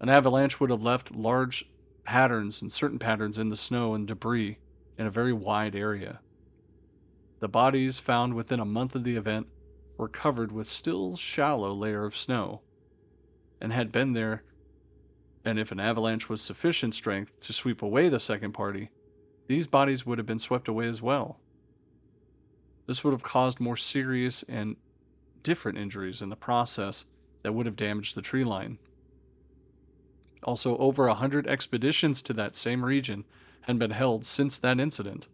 An 0.00 0.08
avalanche 0.08 0.58
would 0.58 0.70
have 0.70 0.82
left 0.82 1.14
large 1.14 1.66
patterns 2.04 2.62
and 2.62 2.72
certain 2.72 2.98
patterns 2.98 3.38
in 3.38 3.50
the 3.50 3.56
snow 3.58 3.92
and 3.92 4.08
debris 4.08 4.56
in 4.96 5.06
a 5.06 5.10
very 5.10 5.34
wide 5.34 5.76
area. 5.76 6.20
The 7.40 7.50
bodies 7.50 7.98
found 7.98 8.32
within 8.32 8.60
a 8.60 8.64
month 8.64 8.94
of 8.94 9.04
the 9.04 9.16
event 9.16 9.48
were 9.98 10.08
covered 10.08 10.52
with 10.52 10.70
still 10.70 11.18
shallow 11.18 11.74
layer 11.74 12.06
of 12.06 12.16
snow 12.16 12.62
and 13.60 13.74
had 13.74 13.92
been 13.92 14.14
there 14.14 14.42
and 15.44 15.58
if 15.58 15.70
an 15.70 15.80
avalanche 15.80 16.30
was 16.30 16.40
sufficient 16.40 16.94
strength 16.94 17.38
to 17.40 17.52
sweep 17.52 17.82
away 17.82 18.08
the 18.08 18.18
second 18.18 18.52
party 18.52 18.88
these 19.48 19.66
bodies 19.66 20.06
would 20.06 20.16
have 20.16 20.26
been 20.26 20.38
swept 20.38 20.66
away 20.66 20.88
as 20.88 21.02
well 21.02 21.38
this 22.86 23.04
would 23.04 23.12
have 23.12 23.22
caused 23.22 23.60
more 23.60 23.76
serious 23.76 24.42
and 24.44 24.76
different 25.42 25.78
injuries 25.78 26.22
in 26.22 26.28
the 26.28 26.36
process 26.36 27.04
that 27.42 27.52
would 27.52 27.66
have 27.66 27.76
damaged 27.76 28.14
the 28.14 28.22
tree 28.22 28.44
line 28.44 28.78
also 30.42 30.76
over 30.78 31.06
a 31.06 31.14
hundred 31.14 31.46
expeditions 31.46 32.22
to 32.22 32.32
that 32.32 32.54
same 32.54 32.84
region 32.84 33.24
had 33.62 33.78
been 33.78 33.90
held 33.90 34.24
since 34.24 34.58
that 34.58 34.80
incident 34.80 35.28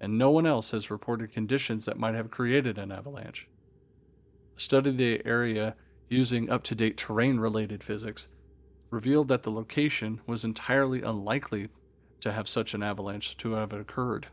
and 0.00 0.16
no 0.16 0.30
one 0.30 0.46
else 0.46 0.70
has 0.70 0.90
reported 0.90 1.32
conditions 1.32 1.84
that 1.84 1.98
might 1.98 2.14
have 2.14 2.30
created 2.30 2.78
an 2.78 2.90
avalanche. 2.90 3.46
A 4.56 4.60
study 4.60 4.90
of 4.90 4.96
the 4.96 5.24
area 5.26 5.76
using 6.08 6.48
up 6.50 6.62
to 6.64 6.74
date 6.74 6.96
terrain 6.96 7.38
related 7.38 7.84
physics 7.84 8.26
revealed 8.90 9.28
that 9.28 9.42
the 9.42 9.50
location 9.50 10.20
was 10.26 10.44
entirely 10.44 11.02
unlikely 11.02 11.68
to 12.20 12.32
have 12.32 12.48
such 12.48 12.74
an 12.74 12.82
avalanche 12.82 13.36
to 13.36 13.52
have 13.52 13.72
occurred. 13.72 14.26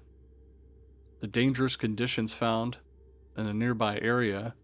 The 1.20 1.28
dangerous 1.28 1.76
conditions 1.76 2.32
found 2.32 2.78
in 3.38 3.46
the 3.46 3.54
nearby 3.54 4.00
area 4.00 4.56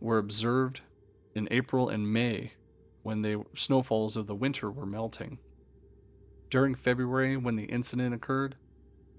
were 0.00 0.18
observed 0.18 0.80
in 1.34 1.48
April 1.50 1.88
and 1.88 2.12
May 2.12 2.52
when 3.02 3.22
the 3.22 3.44
snowfalls 3.54 4.16
of 4.16 4.26
the 4.26 4.34
winter 4.34 4.70
were 4.70 4.86
melting. 4.86 5.38
During 6.48 6.74
February, 6.74 7.36
when 7.36 7.56
the 7.56 7.64
incident 7.64 8.14
occurred, 8.14 8.56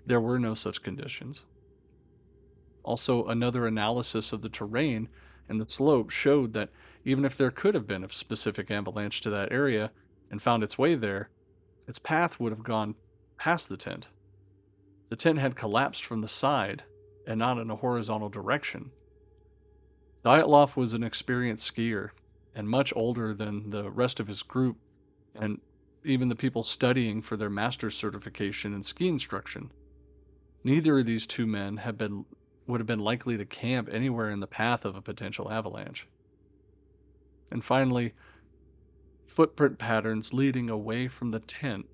there 0.05 0.19
were 0.19 0.39
no 0.39 0.53
such 0.53 0.83
conditions. 0.83 1.45
Also, 2.83 3.27
another 3.27 3.67
analysis 3.67 4.33
of 4.33 4.41
the 4.41 4.49
terrain 4.49 5.07
and 5.47 5.61
the 5.61 5.69
slope 5.69 6.09
showed 6.09 6.53
that 6.53 6.69
even 7.05 7.25
if 7.25 7.37
there 7.37 7.51
could 7.51 7.75
have 7.75 7.87
been 7.87 8.03
a 8.03 8.09
specific 8.09 8.71
avalanche 8.71 9.21
to 9.21 9.29
that 9.29 9.51
area 9.51 9.91
and 10.29 10.41
found 10.41 10.63
its 10.63 10.77
way 10.77 10.95
there, 10.95 11.29
its 11.87 11.99
path 11.99 12.39
would 12.39 12.51
have 12.51 12.63
gone 12.63 12.95
past 13.37 13.69
the 13.69 13.77
tent. 13.77 14.09
The 15.09 15.15
tent 15.15 15.39
had 15.39 15.55
collapsed 15.55 16.03
from 16.05 16.21
the 16.21 16.27
side 16.27 16.83
and 17.27 17.39
not 17.39 17.57
in 17.57 17.69
a 17.69 17.75
horizontal 17.75 18.29
direction. 18.29 18.91
Dyatlov 20.23 20.75
was 20.75 20.93
an 20.93 21.03
experienced 21.03 21.73
skier 21.73 22.09
and 22.53 22.69
much 22.69 22.93
older 22.95 23.33
than 23.33 23.71
the 23.71 23.89
rest 23.89 24.19
of 24.19 24.27
his 24.27 24.43
group 24.43 24.77
and 25.33 25.59
even 26.03 26.29
the 26.29 26.35
people 26.35 26.63
studying 26.63 27.21
for 27.21 27.37
their 27.37 27.49
master's 27.49 27.95
certification 27.95 28.73
in 28.73 28.83
ski 28.83 29.07
instruction. 29.07 29.71
Neither 30.63 30.99
of 30.99 31.05
these 31.05 31.25
two 31.25 31.47
men 31.47 31.77
had 31.77 31.97
been 31.97 32.25
would 32.67 32.79
have 32.79 32.87
been 32.87 32.99
likely 32.99 33.37
to 33.37 33.45
camp 33.45 33.89
anywhere 33.91 34.29
in 34.29 34.39
the 34.39 34.47
path 34.47 34.85
of 34.85 34.95
a 34.95 35.01
potential 35.01 35.51
avalanche. 35.51 36.07
And 37.51 37.63
finally, 37.63 38.13
footprint 39.25 39.79
patterns 39.79 40.33
leading 40.33 40.69
away 40.69 41.07
from 41.07 41.31
the 41.31 41.39
tent 41.39 41.87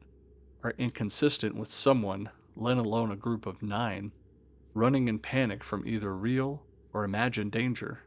are 0.64 0.76
inconsistent 0.78 1.56
with 1.56 1.72
someone, 1.72 2.30
let 2.56 2.78
alone 2.78 3.12
a 3.12 3.16
group 3.16 3.46
of 3.46 3.64
nine, 3.64 4.12
running 4.74 5.08
in 5.08 5.20
panic 5.20 5.64
from 5.64 5.88
either 5.88 6.14
real 6.16 6.64
or 6.94 7.06
imagined 7.06 7.54
danger. 7.54 8.02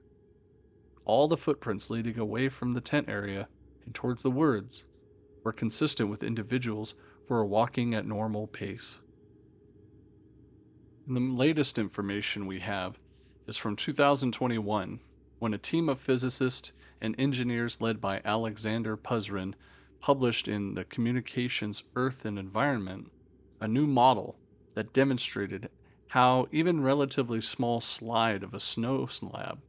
All 1.10 1.26
the 1.26 1.36
footprints 1.36 1.90
leading 1.90 2.20
away 2.20 2.48
from 2.48 2.72
the 2.72 2.80
tent 2.80 3.08
area 3.08 3.48
and 3.84 3.92
towards 3.92 4.22
the 4.22 4.30
woods 4.30 4.84
were 5.42 5.52
consistent 5.52 6.08
with 6.08 6.22
individuals 6.22 6.94
who 7.26 7.34
were 7.34 7.44
walking 7.44 7.94
at 7.94 8.06
normal 8.06 8.46
pace. 8.46 9.00
The 11.08 11.18
latest 11.18 11.78
information 11.78 12.46
we 12.46 12.60
have 12.60 13.00
is 13.48 13.56
from 13.56 13.74
2021 13.74 15.00
when 15.40 15.52
a 15.52 15.58
team 15.58 15.88
of 15.88 15.98
physicists 15.98 16.70
and 17.00 17.18
engineers 17.18 17.80
led 17.80 18.00
by 18.00 18.22
Alexander 18.24 18.96
Puzrin 18.96 19.56
published 19.98 20.46
in 20.46 20.74
the 20.74 20.84
Communications 20.84 21.82
Earth 21.96 22.24
and 22.24 22.38
Environment 22.38 23.10
a 23.60 23.66
new 23.66 23.88
model 23.88 24.38
that 24.74 24.92
demonstrated 24.92 25.70
how 26.10 26.46
even 26.52 26.84
relatively 26.84 27.40
small 27.40 27.80
slide 27.80 28.44
of 28.44 28.54
a 28.54 28.60
snow 28.60 29.06
slab 29.06 29.60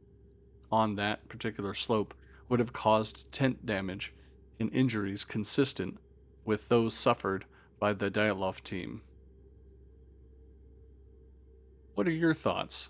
on 0.72 0.96
that 0.96 1.28
particular 1.28 1.74
slope 1.74 2.14
would 2.48 2.58
have 2.58 2.72
caused 2.72 3.30
tent 3.30 3.64
damage 3.64 4.12
and 4.58 4.72
injuries 4.72 5.24
consistent 5.24 5.98
with 6.44 6.68
those 6.68 6.94
suffered 6.94 7.44
by 7.78 7.92
the 7.92 8.10
Dyatlov 8.10 8.62
team. 8.62 9.02
What 11.94 12.08
are 12.08 12.12
your 12.12 12.34
thoughts? 12.34 12.88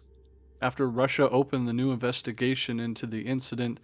After 0.60 0.88
Russia 0.88 1.28
opened 1.28 1.66
the 1.66 1.72
new 1.72 1.90
investigation 1.90 2.78
into 2.78 3.04
the 3.04 3.22
incident, 3.22 3.80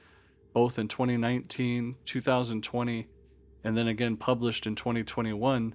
both 0.53 0.79
in 0.79 0.87
2019, 0.87 1.97
2020, 2.05 3.09
and 3.65 3.77
then 3.77 3.89
again 3.89 4.17
published 4.17 4.67
in 4.67 4.77
2021 4.77 5.75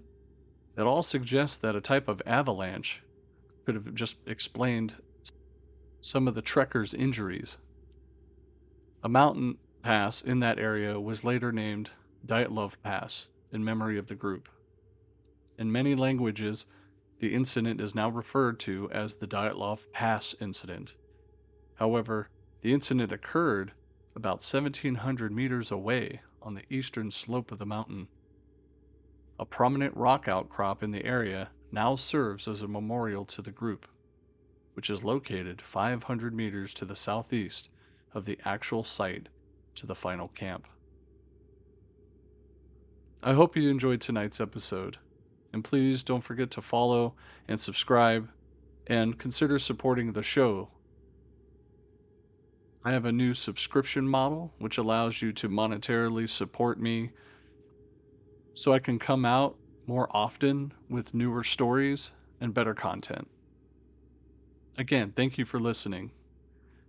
that 0.76 0.86
all 0.86 1.04
suggests 1.04 1.58
that 1.58 1.76
a 1.76 1.82
type 1.82 2.08
of 2.08 2.22
avalanche 2.26 3.04
could 3.66 3.76
have 3.76 3.94
just 3.94 4.18
explained 4.26 4.96
some 6.02 6.28
of 6.28 6.36
the 6.36 6.42
trekkers' 6.42 6.94
injuries. 6.94 7.58
A 9.06 9.10
mountain 9.10 9.58
pass 9.82 10.22
in 10.22 10.39
that 10.39 10.58
area 10.58 10.98
was 10.98 11.26
later 11.26 11.52
named 11.52 11.89
Dyatlov 12.26 12.82
Pass 12.84 13.28
in 13.52 13.62
memory 13.62 13.98
of 13.98 14.08
the 14.08 14.16
group. 14.16 14.48
In 15.58 15.70
many 15.70 15.94
languages, 15.94 16.66
the 17.20 17.34
incident 17.34 17.82
is 17.82 17.94
now 17.94 18.08
referred 18.08 18.62
to 18.62 18.89
as 18.92 19.18
the 19.18 19.28
Dyatlov 19.28 19.92
Pass 19.92 20.36
incident. 20.39 20.96
However, 21.76 22.30
the 22.62 22.72
incident 22.72 23.12
occurred 23.12 23.74
about 24.16 24.42
1700 24.42 25.34
meters 25.34 25.70
away 25.70 26.22
on 26.42 26.54
the 26.54 26.63
eastern 26.74 27.12
slope 27.12 27.52
of 27.52 27.60
the 27.60 27.66
mountain. 27.66 28.08
A 29.38 29.46
prominent 29.46 29.98
rock 29.98 30.30
outcrop 30.30 30.82
in 30.82 30.92
the 30.92 31.04
area 31.04 31.50
now 31.74 31.98
serves 31.98 32.48
as 32.48 32.62
a 32.62 32.70
memorial 32.70 33.26
to 33.26 33.42
the 33.42 33.52
group, 33.52 33.86
which 34.76 34.89
is 34.89 35.04
located 35.04 35.62
500 35.62 36.34
meters 36.34 36.74
to 36.76 36.86
the 36.86 36.96
southeast 36.96 37.68
of 38.13 38.26
the 38.26 38.38
actual 38.45 38.84
site 38.84 39.30
to 39.76 39.86
the 39.86 39.95
final 39.95 40.28
camp. 40.30 40.67
I 43.21 43.34
hope 43.34 43.56
you 43.56 43.69
enjoyed 43.69 44.02
tonight's 44.02 44.41
episode, 44.41 44.97
and 45.54 45.63
please 45.63 46.04
don't 46.04 46.23
forget 46.23 46.52
to 46.52 46.62
follow 46.62 47.15
and 47.47 47.60
subscribe 47.60 48.30
and 48.88 49.17
consider 49.17 49.58
supporting 49.58 50.12
the 50.12 50.23
show. 50.23 50.69
I 52.84 52.91
have 52.91 53.06
a 53.06 53.13
new 53.13 53.34
subscription 53.34 54.08
model 54.08 54.54
which 54.60 54.78
allows 54.78 55.21
you 55.21 55.32
to 55.34 55.47
monetarily 55.47 56.30
support 56.30 56.80
me 56.80 57.12
so 58.54 58.73
I 58.73 58.80
can 58.80 58.99
come 58.99 59.23
out 59.23 59.56
more 59.88 60.08
often 60.12 60.73
with 60.89 61.13
newer 61.13 61.43
stories 61.43 62.12
and 62.41 62.54
better 62.54 62.73
content. 62.73 63.30
Again, 64.78 65.13
thank 65.15 65.38
you 65.38 65.45
for 65.45 65.60
listening. 65.60 66.12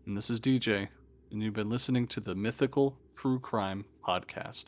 And 0.04 0.16
this 0.16 0.30
is 0.30 0.40
DJ, 0.40 0.88
and 1.34 1.42
you've 1.42 1.52
been 1.52 1.68
listening 1.68 2.06
to 2.06 2.20
the 2.20 2.36
Mythical 2.36 3.00
True 3.16 3.40
Crime 3.40 3.86
Podcast. 4.06 4.66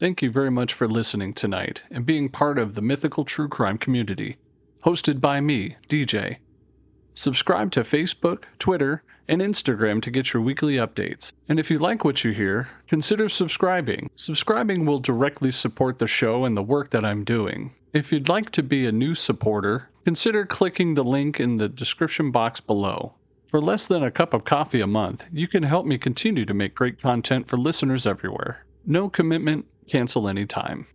Thank 0.00 0.20
you 0.20 0.32
very 0.32 0.50
much 0.50 0.74
for 0.74 0.88
listening 0.88 1.32
tonight 1.32 1.84
and 1.88 2.04
being 2.04 2.28
part 2.28 2.58
of 2.58 2.74
the 2.74 2.82
Mythical 2.82 3.24
True 3.24 3.48
Crime 3.48 3.78
community, 3.78 4.38
hosted 4.84 5.20
by 5.20 5.40
me, 5.40 5.76
DJ. 5.88 6.38
Subscribe 7.14 7.70
to 7.72 7.80
Facebook, 7.82 8.46
Twitter, 8.58 9.04
and 9.30 9.40
Instagram 9.40 10.02
to 10.02 10.10
get 10.10 10.34
your 10.34 10.42
weekly 10.42 10.74
updates. 10.74 11.32
And 11.48 11.60
if 11.60 11.70
you 11.70 11.78
like 11.78 12.04
what 12.04 12.24
you 12.24 12.32
hear, 12.32 12.68
consider 12.88 13.28
subscribing. 13.28 14.10
Subscribing 14.16 14.84
will 14.84 14.98
directly 14.98 15.52
support 15.52 16.00
the 16.00 16.08
show 16.08 16.44
and 16.44 16.56
the 16.56 16.64
work 16.64 16.90
that 16.90 17.04
I'm 17.04 17.22
doing. 17.22 17.72
If 17.94 18.12
you'd 18.12 18.28
like 18.28 18.50
to 18.50 18.62
be 18.64 18.86
a 18.86 18.92
new 18.92 19.14
supporter, 19.14 19.88
consider 20.04 20.44
clicking 20.44 20.94
the 20.94 21.04
link 21.04 21.38
in 21.38 21.58
the 21.58 21.68
description 21.68 22.32
box 22.32 22.60
below. 22.60 23.14
For 23.46 23.60
less 23.60 23.86
than 23.86 24.02
a 24.02 24.10
cup 24.10 24.34
of 24.34 24.44
coffee 24.44 24.80
a 24.80 24.86
month, 24.88 25.24
you 25.32 25.46
can 25.46 25.62
help 25.62 25.86
me 25.86 25.96
continue 25.96 26.44
to 26.44 26.54
make 26.54 26.74
great 26.74 27.00
content 27.00 27.46
for 27.46 27.56
listeners 27.56 28.08
everywhere. 28.08 28.66
No 28.84 29.08
commitment, 29.08 29.66
cancel 29.88 30.28
anytime. 30.28 30.88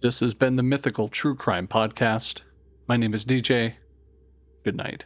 This 0.00 0.18
has 0.18 0.34
been 0.34 0.56
the 0.56 0.64
Mythical 0.64 1.06
True 1.06 1.36
Crime 1.36 1.68
Podcast. 1.68 2.42
My 2.88 2.96
name 2.96 3.14
is 3.14 3.24
DJ. 3.24 3.74
Good 4.64 4.76
night. 4.76 5.04